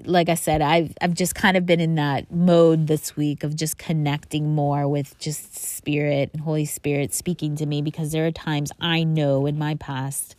like 0.04 0.28
I 0.28 0.35
said, 0.35 0.61
I've 0.61 0.92
I've 1.00 1.14
just 1.14 1.35
kind 1.35 1.56
of 1.56 1.64
been 1.64 1.80
in 1.80 1.94
that 1.94 2.30
mode 2.30 2.88
this 2.88 3.16
week 3.16 3.42
of 3.42 3.56
just 3.56 3.78
connecting 3.78 4.54
more 4.54 4.87
with 4.87 5.18
just 5.18 5.56
spirit 5.56 6.28
and 6.35 6.42
Holy 6.42 6.66
Spirit 6.66 7.14
speaking 7.14 7.56
to 7.56 7.64
me 7.64 7.80
because 7.80 8.12
there 8.12 8.26
are 8.26 8.32
times 8.32 8.70
I 8.82 9.02
know 9.02 9.46
in 9.46 9.56
my 9.56 9.76
past 9.76 10.37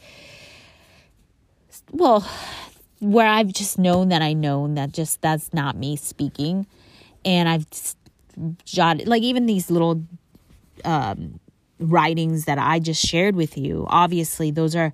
well, 1.91 2.30
where 3.00 3.28
I've 3.28 3.54
just 3.54 3.78
known 3.78 4.10
that 4.10 4.22
I 4.22 4.34
known 4.34 4.76
that 4.76 4.92
just 4.92 5.22
that's 5.22 5.54
not 5.54 5.78
me 5.78 5.96
speaking 5.96 6.66
and 7.24 7.48
I've 7.48 7.66
jotted 8.66 9.08
like 9.08 9.24
even 9.24 9.46
these 9.46 9.70
little 9.70 10.04
um 10.86 11.40
writings 11.80 12.46
that 12.46 12.58
I 12.58 12.80
just 12.80 13.06
shared 13.06 13.36
with 13.36 13.58
you. 13.58 13.86
Obviously, 13.90 14.52
those 14.52 14.76
are 14.76 14.94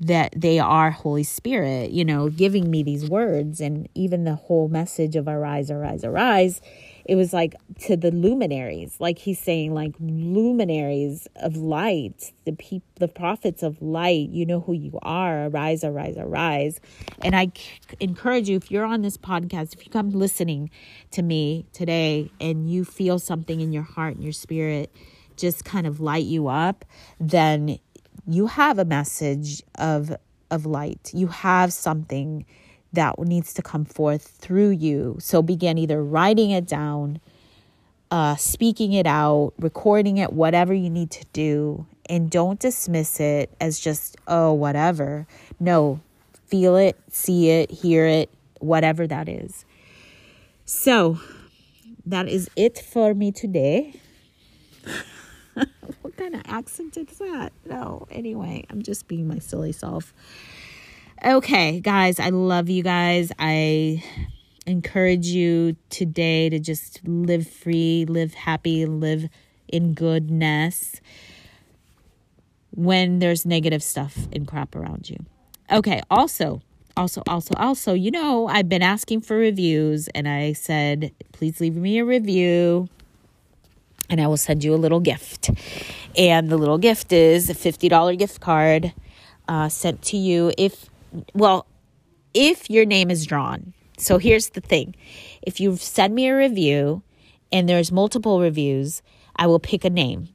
that 0.00 0.34
they 0.36 0.58
are 0.58 0.90
Holy 0.90 1.22
Spirit, 1.22 1.90
you 1.90 2.04
know, 2.04 2.28
giving 2.28 2.70
me 2.70 2.82
these 2.82 3.08
words. 3.08 3.60
And 3.60 3.88
even 3.94 4.24
the 4.24 4.34
whole 4.34 4.68
message 4.68 5.16
of 5.16 5.28
arise, 5.28 5.70
arise, 5.70 6.04
arise, 6.04 6.60
it 7.04 7.16
was 7.16 7.32
like 7.32 7.54
to 7.80 7.96
the 7.96 8.10
luminaries, 8.10 8.96
like 8.98 9.18
he's 9.18 9.38
saying, 9.38 9.74
like 9.74 9.94
luminaries 10.00 11.28
of 11.36 11.56
light, 11.56 12.32
the 12.46 12.52
people, 12.52 12.88
the 12.96 13.08
prophets 13.08 13.62
of 13.62 13.80
light, 13.82 14.30
you 14.30 14.46
know 14.46 14.60
who 14.60 14.72
you 14.72 14.98
are, 15.02 15.46
arise, 15.46 15.84
arise, 15.84 16.16
arise. 16.16 16.80
And 17.22 17.36
I 17.36 17.52
encourage 18.00 18.48
you, 18.48 18.56
if 18.56 18.70
you're 18.70 18.86
on 18.86 19.02
this 19.02 19.18
podcast, 19.18 19.74
if 19.74 19.84
you 19.84 19.92
come 19.92 20.10
listening 20.10 20.70
to 21.10 21.22
me 21.22 21.66
today 21.72 22.30
and 22.40 22.70
you 22.70 22.84
feel 22.84 23.18
something 23.18 23.60
in 23.60 23.72
your 23.72 23.82
heart 23.82 24.14
and 24.14 24.24
your 24.24 24.32
spirit, 24.32 24.90
just 25.36 25.64
kind 25.64 25.86
of 25.86 26.00
light 26.00 26.24
you 26.24 26.48
up, 26.48 26.84
then 27.20 27.78
you 28.26 28.46
have 28.46 28.78
a 28.78 28.84
message 28.84 29.62
of 29.76 30.14
of 30.50 30.66
light. 30.66 31.10
You 31.12 31.28
have 31.28 31.72
something 31.72 32.44
that 32.92 33.18
needs 33.18 33.52
to 33.54 33.62
come 33.62 33.84
forth 33.84 34.22
through 34.22 34.70
you. 34.70 35.16
So 35.20 35.42
begin 35.42 35.78
either 35.78 36.02
writing 36.02 36.50
it 36.50 36.66
down, 36.66 37.20
uh, 38.10 38.36
speaking 38.36 38.92
it 38.92 39.06
out, 39.06 39.52
recording 39.58 40.18
it, 40.18 40.32
whatever 40.32 40.72
you 40.72 40.88
need 40.90 41.10
to 41.10 41.24
do, 41.32 41.86
and 42.08 42.30
don't 42.30 42.60
dismiss 42.60 43.18
it 43.20 43.50
as 43.60 43.80
just 43.80 44.16
oh 44.28 44.52
whatever. 44.52 45.26
No, 45.58 46.00
feel 46.46 46.76
it, 46.76 46.96
see 47.10 47.50
it, 47.50 47.70
hear 47.70 48.06
it, 48.06 48.30
whatever 48.60 49.06
that 49.06 49.28
is. 49.28 49.64
So 50.64 51.18
that 52.06 52.28
is 52.28 52.48
it 52.56 52.78
for 52.78 53.14
me 53.14 53.32
today. 53.32 54.00
Accent 56.54 56.96
is 56.96 57.18
that? 57.18 57.52
No, 57.66 58.06
anyway, 58.10 58.64
I'm 58.70 58.82
just 58.82 59.08
being 59.08 59.26
my 59.26 59.38
silly 59.38 59.72
self. 59.72 60.14
Okay, 61.24 61.80
guys, 61.80 62.20
I 62.20 62.30
love 62.30 62.68
you 62.68 62.82
guys. 62.82 63.32
I 63.38 64.02
encourage 64.66 65.26
you 65.26 65.76
today 65.90 66.48
to 66.48 66.60
just 66.60 67.00
live 67.04 67.48
free, 67.48 68.06
live 68.08 68.34
happy, 68.34 68.86
live 68.86 69.28
in 69.68 69.94
goodness 69.94 71.00
when 72.70 73.18
there's 73.18 73.44
negative 73.44 73.82
stuff 73.82 74.28
and 74.32 74.46
crap 74.46 74.76
around 74.76 75.10
you. 75.10 75.16
Okay, 75.72 76.02
also, 76.10 76.62
also, 76.96 77.22
also, 77.26 77.54
also, 77.56 77.94
you 77.94 78.10
know, 78.10 78.46
I've 78.46 78.68
been 78.68 78.82
asking 78.82 79.22
for 79.22 79.36
reviews 79.36 80.08
and 80.08 80.28
I 80.28 80.52
said, 80.52 81.12
please 81.32 81.60
leave 81.60 81.74
me 81.74 81.98
a 81.98 82.04
review 82.04 82.88
and 84.08 84.20
I 84.20 84.26
will 84.26 84.36
send 84.36 84.64
you 84.64 84.74
a 84.74 84.76
little 84.76 85.00
gift. 85.00 85.50
And 86.16 86.48
the 86.48 86.56
little 86.56 86.78
gift 86.78 87.12
is 87.12 87.50
a 87.50 87.54
$50 87.54 88.18
gift 88.18 88.40
card 88.40 88.92
uh, 89.48 89.68
sent 89.68 90.02
to 90.02 90.16
you 90.16 90.52
if, 90.58 90.86
well, 91.32 91.66
if 92.32 92.68
your 92.70 92.84
name 92.84 93.10
is 93.10 93.26
drawn. 93.26 93.72
So 93.96 94.18
here's 94.18 94.50
the 94.50 94.60
thing 94.60 94.94
if 95.42 95.60
you 95.60 95.76
send 95.76 96.14
me 96.14 96.28
a 96.28 96.36
review 96.36 97.02
and 97.52 97.68
there's 97.68 97.92
multiple 97.92 98.40
reviews, 98.40 99.02
I 99.36 99.46
will 99.46 99.60
pick 99.60 99.84
a 99.84 99.90
name. 99.90 100.28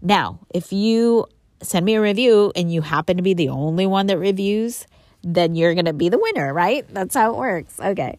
Now, 0.00 0.40
if 0.50 0.72
you 0.72 1.26
send 1.62 1.84
me 1.84 1.94
a 1.94 2.00
review 2.00 2.52
and 2.54 2.72
you 2.72 2.82
happen 2.82 3.16
to 3.16 3.22
be 3.22 3.34
the 3.34 3.48
only 3.48 3.86
one 3.86 4.06
that 4.06 4.18
reviews, 4.18 4.86
then 5.22 5.54
you're 5.54 5.74
going 5.74 5.86
to 5.86 5.92
be 5.92 6.08
the 6.08 6.18
winner, 6.18 6.54
right? 6.54 6.86
That's 6.92 7.14
how 7.14 7.32
it 7.32 7.36
works. 7.36 7.80
Okay. 7.80 8.18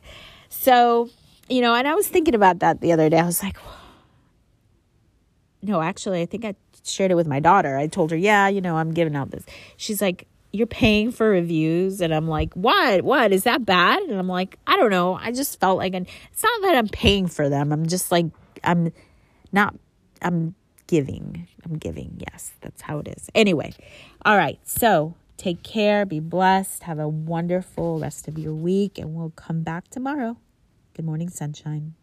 So, 0.50 1.10
you 1.48 1.62
know, 1.62 1.74
and 1.74 1.88
I 1.88 1.96
was 1.96 2.08
thinking 2.08 2.36
about 2.36 2.60
that 2.60 2.82
the 2.82 2.92
other 2.92 3.10
day. 3.10 3.20
I 3.20 3.26
was 3.26 3.42
like, 3.42 3.58
no, 5.62 5.82
actually, 5.82 6.22
I 6.22 6.26
think 6.26 6.46
I 6.46 6.56
shared 6.84 7.12
it 7.12 7.16
with 7.16 7.28
my 7.28 7.40
daughter. 7.40 7.78
I 7.78 7.88
told 7.88 8.12
her, 8.12 8.18
yeah, 8.18 8.48
you 8.48 8.62
know, 8.62 8.78
I'm 8.78 8.94
giving 8.94 9.16
out 9.16 9.32
this. 9.32 9.46
She's 9.78 10.02
like, 10.02 10.28
you're 10.52 10.68
paying 10.68 11.12
for 11.12 11.30
reviews. 11.30 12.02
And 12.02 12.14
I'm 12.14 12.28
like, 12.28 12.54
what? 12.54 13.04
What? 13.04 13.32
Is 13.32 13.44
that 13.44 13.66
bad? 13.66 14.02
And 14.04 14.18
I'm 14.18 14.28
like, 14.28 14.58
I 14.66 14.78
don't 14.78 14.90
know. 14.90 15.14
I 15.16 15.32
just 15.32 15.60
felt 15.60 15.78
like, 15.78 15.94
an, 15.94 16.08
it's 16.32 16.44
not 16.44 16.62
that 16.64 16.76
I'm 16.76 16.88
paying 16.88 17.28
for 17.28 17.50
them. 17.50 17.72
I'm 17.72 17.86
just 17.88 18.12
like, 18.12 18.26
I'm 18.64 18.92
not, 19.52 19.76
I'm 20.22 20.56
giving. 20.88 21.48
I'm 21.66 21.78
giving. 21.78 22.20
Yes, 22.32 22.52
that's 22.62 22.82
how 22.82 23.00
it 23.00 23.08
is. 23.10 23.30
Anyway, 23.36 23.74
all 24.26 24.38
right. 24.38 24.60
So 24.64 25.14
take 25.38 25.62
care. 25.62 26.06
Be 26.06 26.20
blessed. 26.20 26.84
Have 26.84 27.00
a 27.00 27.08
wonderful 27.08 28.00
rest 28.00 28.28
of 28.28 28.40
your 28.40 28.54
week. 28.54 28.98
And 28.98 29.14
we'll 29.14 29.32
come 29.32 29.62
back 29.62 29.90
tomorrow. 29.90 30.38
Good 30.96 31.06
morning, 31.06 31.30
sunshine. 31.30 31.96